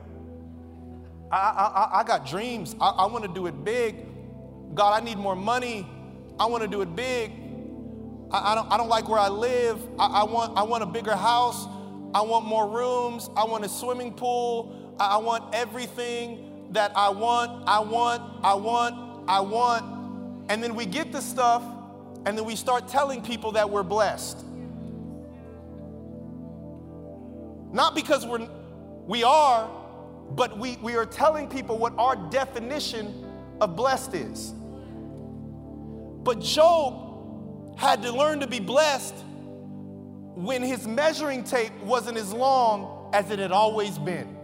I, 1.31 1.37
I, 1.37 2.01
I 2.01 2.05
got 2.05 2.27
dreams. 2.27 2.75
I, 2.81 2.89
I 2.89 3.07
want 3.07 3.25
to 3.25 3.33
do 3.33 3.47
it 3.47 3.65
big. 3.65 3.97
God, 4.75 5.01
I 5.01 5.05
need 5.05 5.17
more 5.17 5.37
money. 5.37 5.89
I 6.39 6.47
want 6.47 6.63
to 6.63 6.69
do 6.69 6.83
it 6.83 6.95
big. 6.95 7.33
I, 8.31 8.53
I, 8.53 8.55
don't, 8.55 8.71
I 8.73 8.77
don't 8.77 8.89
like 8.89 9.09
where 9.09 9.21
I 9.21 9.29
live. 9.29 9.81
I, 9.99 10.07
I, 10.07 10.25
want, 10.25 10.57
I 10.57 10.63
want 10.63 10.83
a 10.83 10.87
bigger 10.87 11.15
house. 11.15 11.67
I 12.15 12.21
want 12.23 12.47
more 12.47 12.69
rooms. 12.69 13.31
I 13.37 13.45
want 13.45 13.65
a 13.65 13.69
swimming 13.69 14.13
pool. 14.13 14.95
I, 14.99 15.15
I 15.15 15.17
want 15.19 15.55
everything 15.55 16.47
that 16.71 16.93
I 16.97 17.09
want, 17.09 17.69
I 17.69 17.81
want, 17.81 18.23
I 18.45 18.55
want, 18.55 19.25
I 19.29 19.41
want. 19.41 19.85
And 20.49 20.63
then 20.63 20.75
we 20.75 20.87
get 20.87 21.13
the 21.13 21.21
stuff 21.21 21.63
and 22.25 22.37
then 22.37 22.45
we 22.45 22.57
start 22.57 22.89
telling 22.89 23.23
people 23.23 23.53
that 23.53 23.69
we're 23.69 23.83
blessed. 23.83 24.45
Not 27.73 27.95
because 27.95 28.27
we're, 28.27 28.49
we 29.07 29.23
are, 29.23 29.71
but 30.31 30.59
we, 30.59 30.77
we 30.83 30.97
are 30.97 31.07
telling 31.07 31.49
people 31.49 31.79
what 31.79 31.93
our 31.99 32.17
definition 32.31 33.25
of 33.61 33.77
blessed 33.77 34.15
is. 34.15 34.55
But 36.27 36.41
Job 36.41 37.79
had 37.79 38.03
to 38.03 38.11
learn 38.11 38.41
to 38.41 38.49
be 38.49 38.59
blessed 38.59 39.15
when 40.35 40.61
his 40.61 40.85
measuring 40.85 41.45
tape 41.45 41.71
wasn't 41.85 42.19
as 42.19 42.33
long 42.33 43.11
as 43.15 43.31
it 43.31 43.39
had 43.39 43.53
always 43.53 43.97
been. 43.97 44.37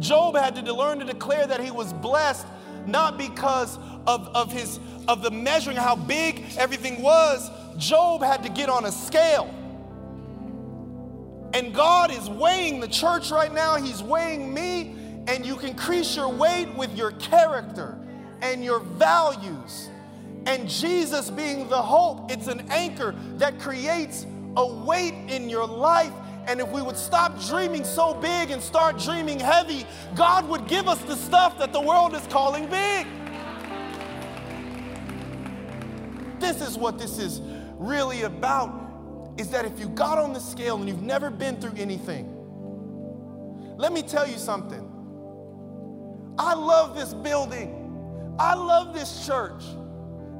Job 0.00 0.36
had 0.36 0.56
to 0.56 0.74
learn 0.74 0.98
to 0.98 1.04
declare 1.04 1.46
that 1.46 1.60
he 1.60 1.70
was 1.70 1.92
blessed 1.92 2.48
not 2.86 3.16
because 3.16 3.78
of, 4.08 4.26
of 4.34 4.50
his 4.50 4.80
of 5.06 5.22
the 5.22 5.30
measuring 5.30 5.76
how 5.76 5.94
big 5.94 6.44
everything 6.58 7.00
was. 7.00 7.52
Job 7.78 8.20
had 8.20 8.42
to 8.42 8.48
get 8.48 8.68
on 8.68 8.84
a 8.84 8.90
scale. 8.90 9.54
And 11.54 11.72
God 11.72 12.10
is 12.10 12.28
weighing 12.28 12.80
the 12.80 12.88
church 12.88 13.30
right 13.30 13.54
now. 13.54 13.76
He's 13.76 14.02
weighing 14.02 14.52
me, 14.52 14.96
and 15.28 15.46
you 15.46 15.54
can 15.54 15.68
increase 15.68 16.16
your 16.16 16.30
weight 16.30 16.74
with 16.74 16.96
your 16.96 17.12
character 17.12 17.96
and 18.42 18.64
your 18.64 18.80
values 18.80 19.90
and 20.46 20.68
Jesus 20.68 21.30
being 21.30 21.68
the 21.68 21.80
hope, 21.80 22.30
it's 22.30 22.48
an 22.48 22.66
anchor 22.70 23.14
that 23.36 23.58
creates 23.58 24.26
a 24.56 24.66
weight 24.66 25.14
in 25.28 25.48
your 25.48 25.66
life. 25.66 26.12
And 26.46 26.60
if 26.60 26.68
we 26.68 26.82
would 26.82 26.96
stop 26.96 27.40
dreaming 27.46 27.84
so 27.84 28.14
big 28.14 28.50
and 28.50 28.62
start 28.62 28.98
dreaming 28.98 29.40
heavy, 29.40 29.86
God 30.14 30.46
would 30.48 30.68
give 30.68 30.88
us 30.88 31.00
the 31.02 31.16
stuff 31.16 31.58
that 31.58 31.72
the 31.72 31.80
world 31.80 32.14
is 32.14 32.26
calling 32.26 32.68
big. 32.68 33.06
This 36.38 36.60
is 36.60 36.76
what 36.76 36.98
this 36.98 37.18
is 37.18 37.40
really 37.78 38.22
about 38.22 38.82
is 39.38 39.48
that 39.50 39.64
if 39.64 39.80
you 39.80 39.88
got 39.88 40.18
on 40.18 40.32
the 40.32 40.40
scale 40.40 40.76
and 40.76 40.86
you've 40.86 41.02
never 41.02 41.30
been 41.30 41.60
through 41.60 41.74
anything, 41.76 42.30
let 43.78 43.92
me 43.92 44.02
tell 44.02 44.28
you 44.28 44.36
something. 44.36 44.90
I 46.38 46.54
love 46.54 46.94
this 46.94 47.14
building. 47.14 48.36
I 48.38 48.54
love 48.54 48.94
this 48.94 49.26
church. 49.26 49.62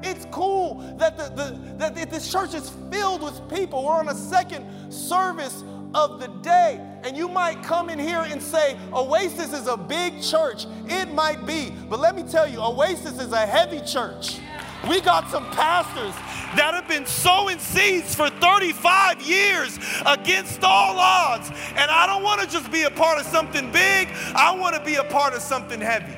It's 0.05 0.27
cool 0.31 0.77
that, 0.99 1.17
the, 1.17 1.31
the, 1.31 1.59
that 1.79 2.11
this 2.11 2.31
church 2.31 2.55
is 2.55 2.71
filled 2.91 3.23
with 3.23 3.49
people. 3.49 3.85
We're 3.85 3.95
on 3.95 4.09
a 4.09 4.15
second 4.15 4.93
service 4.93 5.65
of 5.95 6.21
the 6.21 6.29
day. 6.43 6.81
And 7.05 7.17
you 7.17 7.29
might 7.29 7.63
come 7.63 7.89
in 7.89 7.99
here 7.99 8.25
and 8.27 8.43
say, 8.43 8.77
Oasis 8.93 9.53
is 9.53 9.67
a 9.67 9.77
big 9.77 10.21
church. 10.23 10.67
It 10.87 11.13
might 11.13 11.47
be. 11.47 11.71
But 11.89 12.01
let 12.01 12.17
me 12.17 12.23
tell 12.23 12.49
you, 12.49 12.61
Oasis 12.61 13.21
is 13.21 13.33
a 13.33 13.47
heavy 13.47 13.81
church. 13.81 14.41
We 14.89 15.01
got 15.01 15.31
some 15.31 15.47
pastors 15.47 16.15
that 16.57 16.75
have 16.75 16.87
been 16.87 17.07
sowing 17.07 17.59
seeds 17.59 18.15
for 18.15 18.29
35 18.29 19.23
years 19.23 19.79
against 20.05 20.63
all 20.63 20.99
odds. 20.99 21.49
And 21.49 21.91
I 21.91 22.07
don't 22.07 22.23
want 22.23 22.43
to 22.43 22.47
just 22.47 22.71
be 22.71 22.83
a 22.83 22.91
part 22.91 23.19
of 23.19 23.27
something 23.27 23.73
big, 23.73 24.09
I 24.35 24.55
want 24.55 24.77
to 24.77 24.85
be 24.85 24.97
a 24.97 25.05
part 25.05 25.33
of 25.35 25.41
something 25.41 25.81
heavy. 25.81 26.15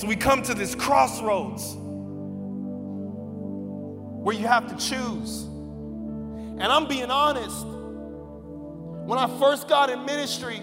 So 0.00 0.06
we 0.06 0.16
come 0.16 0.40
to 0.44 0.54
this 0.54 0.74
crossroads 0.74 1.76
where 4.24 4.34
you 4.34 4.46
have 4.46 4.66
to 4.68 4.76
choose. 4.76 5.42
And 5.42 6.62
I'm 6.62 6.88
being 6.88 7.10
honest. 7.10 7.66
When 7.66 9.18
I 9.18 9.26
first 9.38 9.68
got 9.68 9.90
in 9.90 10.06
ministry, 10.06 10.62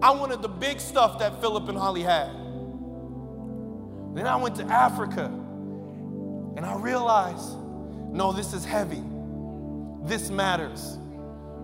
I 0.00 0.10
wanted 0.12 0.40
the 0.40 0.48
big 0.48 0.80
stuff 0.80 1.18
that 1.18 1.38
Philip 1.42 1.68
and 1.68 1.76
Holly 1.76 2.00
had. 2.00 2.30
Then 4.14 4.26
I 4.26 4.36
went 4.36 4.56
to 4.56 4.64
Africa 4.64 5.26
and 5.26 6.64
I 6.64 6.76
realized 6.76 7.58
no, 8.10 8.32
this 8.32 8.54
is 8.54 8.64
heavy. 8.64 9.02
This 10.04 10.30
matters. 10.30 10.96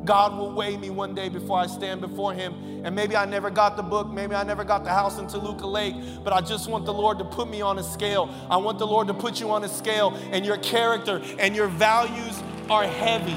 God 0.04 0.36
will 0.36 0.52
weigh 0.52 0.76
me 0.76 0.90
one 0.90 1.14
day 1.14 1.28
before 1.28 1.58
I 1.58 1.66
stand 1.66 2.00
before 2.00 2.32
Him. 2.32 2.54
And 2.84 2.94
maybe 2.94 3.16
I 3.16 3.26
never 3.26 3.50
got 3.50 3.76
the 3.76 3.82
book, 3.82 4.08
maybe 4.10 4.34
I 4.34 4.42
never 4.42 4.64
got 4.64 4.84
the 4.84 4.90
house 4.90 5.18
in 5.18 5.26
Toluca 5.26 5.66
Lake, 5.66 5.94
but 6.24 6.32
I 6.32 6.40
just 6.40 6.68
want 6.68 6.86
the 6.86 6.94
Lord 6.94 7.18
to 7.18 7.24
put 7.24 7.50
me 7.50 7.60
on 7.60 7.78
a 7.78 7.82
scale. 7.82 8.34
I 8.48 8.56
want 8.56 8.78
the 8.78 8.86
Lord 8.86 9.06
to 9.08 9.14
put 9.14 9.40
you 9.40 9.50
on 9.50 9.64
a 9.64 9.68
scale, 9.68 10.16
and 10.32 10.46
your 10.46 10.56
character 10.58 11.20
and 11.38 11.54
your 11.54 11.68
values 11.68 12.42
are 12.70 12.84
heavy. 12.84 13.36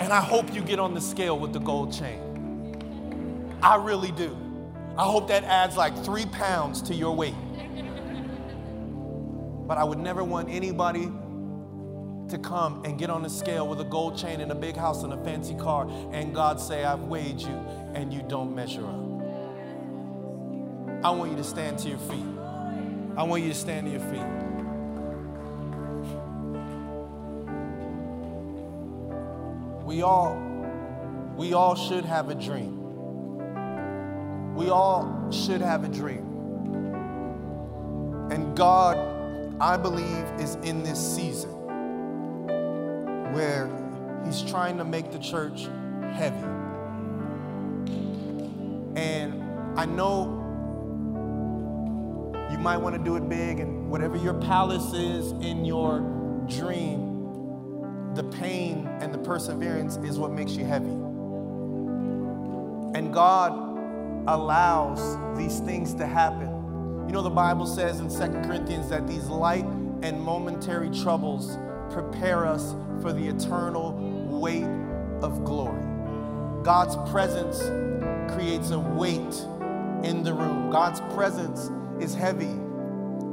And 0.00 0.12
I 0.12 0.20
hope 0.20 0.54
you 0.54 0.60
get 0.60 0.78
on 0.78 0.94
the 0.94 1.00
scale 1.00 1.36
with 1.36 1.52
the 1.52 1.58
gold 1.58 1.92
chain. 1.92 2.20
I 3.60 3.74
really 3.74 4.12
do. 4.12 4.36
I 4.96 5.04
hope 5.04 5.26
that 5.28 5.42
adds 5.42 5.76
like 5.76 6.04
three 6.04 6.26
pounds 6.26 6.80
to 6.82 6.94
your 6.94 7.16
weight. 7.16 7.34
But 9.66 9.78
I 9.78 9.84
would 9.84 9.98
never 9.98 10.22
want 10.22 10.48
anybody 10.48 11.10
to 12.28 12.38
come 12.38 12.84
and 12.84 12.98
get 12.98 13.10
on 13.10 13.22
the 13.22 13.30
scale 13.30 13.68
with 13.68 13.80
a 13.80 13.84
gold 13.84 14.18
chain 14.18 14.40
and 14.40 14.50
a 14.50 14.54
big 14.54 14.76
house 14.76 15.02
and 15.04 15.12
a 15.12 15.24
fancy 15.24 15.54
car, 15.54 15.88
and 16.12 16.34
God 16.34 16.60
say, 16.60 16.84
I've 16.84 17.02
weighed 17.02 17.40
you, 17.40 17.54
and 17.94 18.12
you 18.12 18.22
don't 18.22 18.54
measure 18.54 18.84
up. 18.86 19.06
I 21.04 21.10
want 21.10 21.30
you 21.30 21.36
to 21.36 21.44
stand 21.44 21.78
to 21.80 21.88
your 21.88 21.98
feet. 21.98 22.24
I 23.16 23.22
want 23.22 23.42
you 23.42 23.48
to 23.48 23.54
stand 23.54 23.86
to 23.86 23.92
your 23.92 24.00
feet. 24.00 24.26
We 29.84 30.02
all, 30.02 30.36
we 31.36 31.52
all 31.54 31.76
should 31.76 32.04
have 32.04 32.28
a 32.28 32.34
dream. 32.34 32.74
We 34.56 34.68
all 34.70 35.30
should 35.30 35.60
have 35.60 35.84
a 35.84 35.88
dream. 35.88 36.24
And 38.30 38.56
God, 38.56 38.98
I 39.60 39.76
believe, 39.76 40.24
is 40.40 40.56
in 40.56 40.82
this 40.82 40.98
season 40.98 41.55
where 43.36 43.70
He's 44.24 44.42
trying 44.42 44.78
to 44.78 44.84
make 44.84 45.12
the 45.12 45.18
church 45.18 45.68
heavy. 46.14 46.36
And 48.98 49.42
I 49.78 49.84
know 49.84 50.42
you 52.50 52.58
might 52.58 52.78
want 52.78 52.96
to 52.96 53.04
do 53.04 53.16
it 53.16 53.28
big, 53.28 53.60
and 53.60 53.90
whatever 53.90 54.16
your 54.16 54.32
palace 54.34 54.94
is 54.94 55.32
in 55.32 55.66
your 55.66 56.00
dream, 56.48 58.14
the 58.14 58.24
pain 58.24 58.88
and 59.00 59.12
the 59.12 59.18
perseverance 59.18 59.96
is 59.96 60.18
what 60.18 60.32
makes 60.32 60.52
you 60.52 60.64
heavy. 60.64 60.96
And 62.98 63.12
God 63.12 63.52
allows 64.28 65.18
these 65.36 65.60
things 65.60 65.92
to 65.94 66.06
happen. 66.06 66.48
You 67.06 67.12
know, 67.12 67.20
the 67.22 67.28
Bible 67.28 67.66
says 67.66 68.00
in 68.00 68.08
Second 68.08 68.46
Corinthians 68.46 68.88
that 68.88 69.06
these 69.06 69.26
light 69.26 69.66
and 70.02 70.18
momentary 70.20 70.88
troubles 70.88 71.58
prepare 71.90 72.46
us 72.46 72.74
for 73.00 73.12
the 73.12 73.26
eternal 73.26 73.92
weight 74.28 74.68
of 75.22 75.44
glory. 75.44 75.82
God's 76.62 76.96
presence 77.10 77.60
creates 78.32 78.70
a 78.70 78.78
weight 78.78 79.34
in 80.04 80.22
the 80.22 80.32
room. 80.32 80.70
God's 80.70 81.00
presence 81.14 81.70
is 82.00 82.14
heavy. 82.14 82.54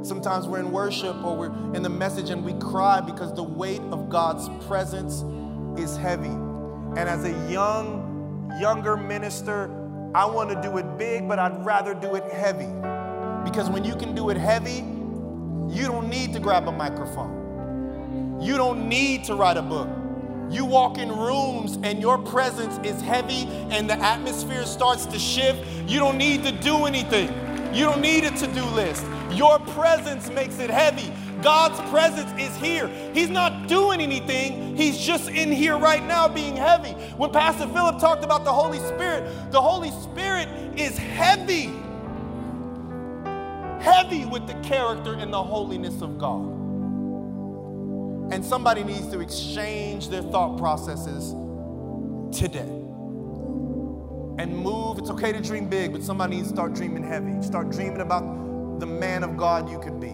Sometimes 0.02 0.46
we're 0.46 0.60
in 0.60 0.70
worship 0.70 1.16
or 1.24 1.36
we're 1.36 1.74
in 1.74 1.82
the 1.82 1.88
message 1.88 2.30
and 2.30 2.44
we 2.44 2.52
cry 2.54 3.00
because 3.00 3.34
the 3.34 3.42
weight 3.42 3.80
of 3.90 4.08
God's 4.08 4.48
presence 4.66 5.24
is 5.78 5.96
heavy. 5.96 6.28
And 6.28 7.08
as 7.08 7.24
a 7.24 7.50
young, 7.50 8.56
younger 8.60 8.96
minister, 8.96 9.70
I 10.14 10.26
want 10.26 10.50
to 10.50 10.62
do 10.62 10.78
it 10.78 10.96
big, 10.96 11.26
but 11.26 11.38
I'd 11.38 11.64
rather 11.64 11.94
do 11.94 12.14
it 12.14 12.30
heavy. 12.32 12.68
Because 13.44 13.68
when 13.68 13.84
you 13.84 13.96
can 13.96 14.14
do 14.14 14.30
it 14.30 14.36
heavy, 14.36 14.84
you 15.74 15.86
don't 15.86 16.08
need 16.08 16.32
to 16.34 16.38
grab 16.38 16.68
a 16.68 16.72
microphone. 16.72 17.43
You 18.40 18.56
don't 18.56 18.88
need 18.88 19.24
to 19.24 19.34
write 19.34 19.56
a 19.56 19.62
book. 19.62 19.88
You 20.50 20.64
walk 20.64 20.98
in 20.98 21.08
rooms 21.08 21.78
and 21.82 22.00
your 22.00 22.18
presence 22.18 22.78
is 22.86 23.00
heavy 23.00 23.46
and 23.70 23.88
the 23.88 23.94
atmosphere 23.94 24.64
starts 24.66 25.06
to 25.06 25.18
shift. 25.18 25.64
You 25.88 25.98
don't 25.98 26.18
need 26.18 26.44
to 26.44 26.52
do 26.52 26.84
anything. 26.84 27.28
You 27.74 27.86
don't 27.86 28.00
need 28.00 28.24
a 28.24 28.30
to 28.30 28.46
do 28.46 28.64
list. 28.66 29.04
Your 29.32 29.58
presence 29.58 30.30
makes 30.30 30.58
it 30.58 30.70
heavy. 30.70 31.12
God's 31.42 31.78
presence 31.90 32.30
is 32.40 32.54
here. 32.56 32.88
He's 33.12 33.28
not 33.28 33.68
doing 33.68 34.00
anything, 34.00 34.76
He's 34.76 34.98
just 34.98 35.28
in 35.28 35.52
here 35.52 35.76
right 35.76 36.02
now 36.02 36.28
being 36.28 36.56
heavy. 36.56 36.92
When 37.16 37.30
Pastor 37.30 37.66
Philip 37.66 37.98
talked 37.98 38.24
about 38.24 38.44
the 38.44 38.52
Holy 38.52 38.78
Spirit, 38.78 39.50
the 39.50 39.60
Holy 39.60 39.90
Spirit 39.90 40.48
is 40.78 40.96
heavy. 40.96 41.72
Heavy 43.80 44.24
with 44.24 44.46
the 44.46 44.54
character 44.62 45.14
and 45.14 45.32
the 45.32 45.42
holiness 45.42 46.00
of 46.00 46.16
God. 46.16 46.63
And 48.30 48.44
somebody 48.44 48.84
needs 48.84 49.08
to 49.08 49.20
exchange 49.20 50.08
their 50.08 50.22
thought 50.22 50.58
processes 50.58 51.30
today 52.36 52.60
and 54.38 54.56
move. 54.56 54.98
It's 54.98 55.10
okay 55.10 55.32
to 55.32 55.40
dream 55.40 55.68
big, 55.68 55.92
but 55.92 56.02
somebody 56.02 56.36
needs 56.36 56.48
to 56.48 56.54
start 56.54 56.74
dreaming 56.74 57.04
heavy. 57.04 57.42
Start 57.42 57.70
dreaming 57.70 58.00
about 58.00 58.80
the 58.80 58.86
man 58.86 59.22
of 59.22 59.36
God 59.36 59.70
you 59.70 59.78
could 59.78 60.00
be, 60.00 60.08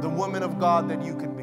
the 0.00 0.08
woman 0.08 0.42
of 0.42 0.60
God 0.60 0.88
that 0.90 1.04
you 1.04 1.14
could. 1.16 1.33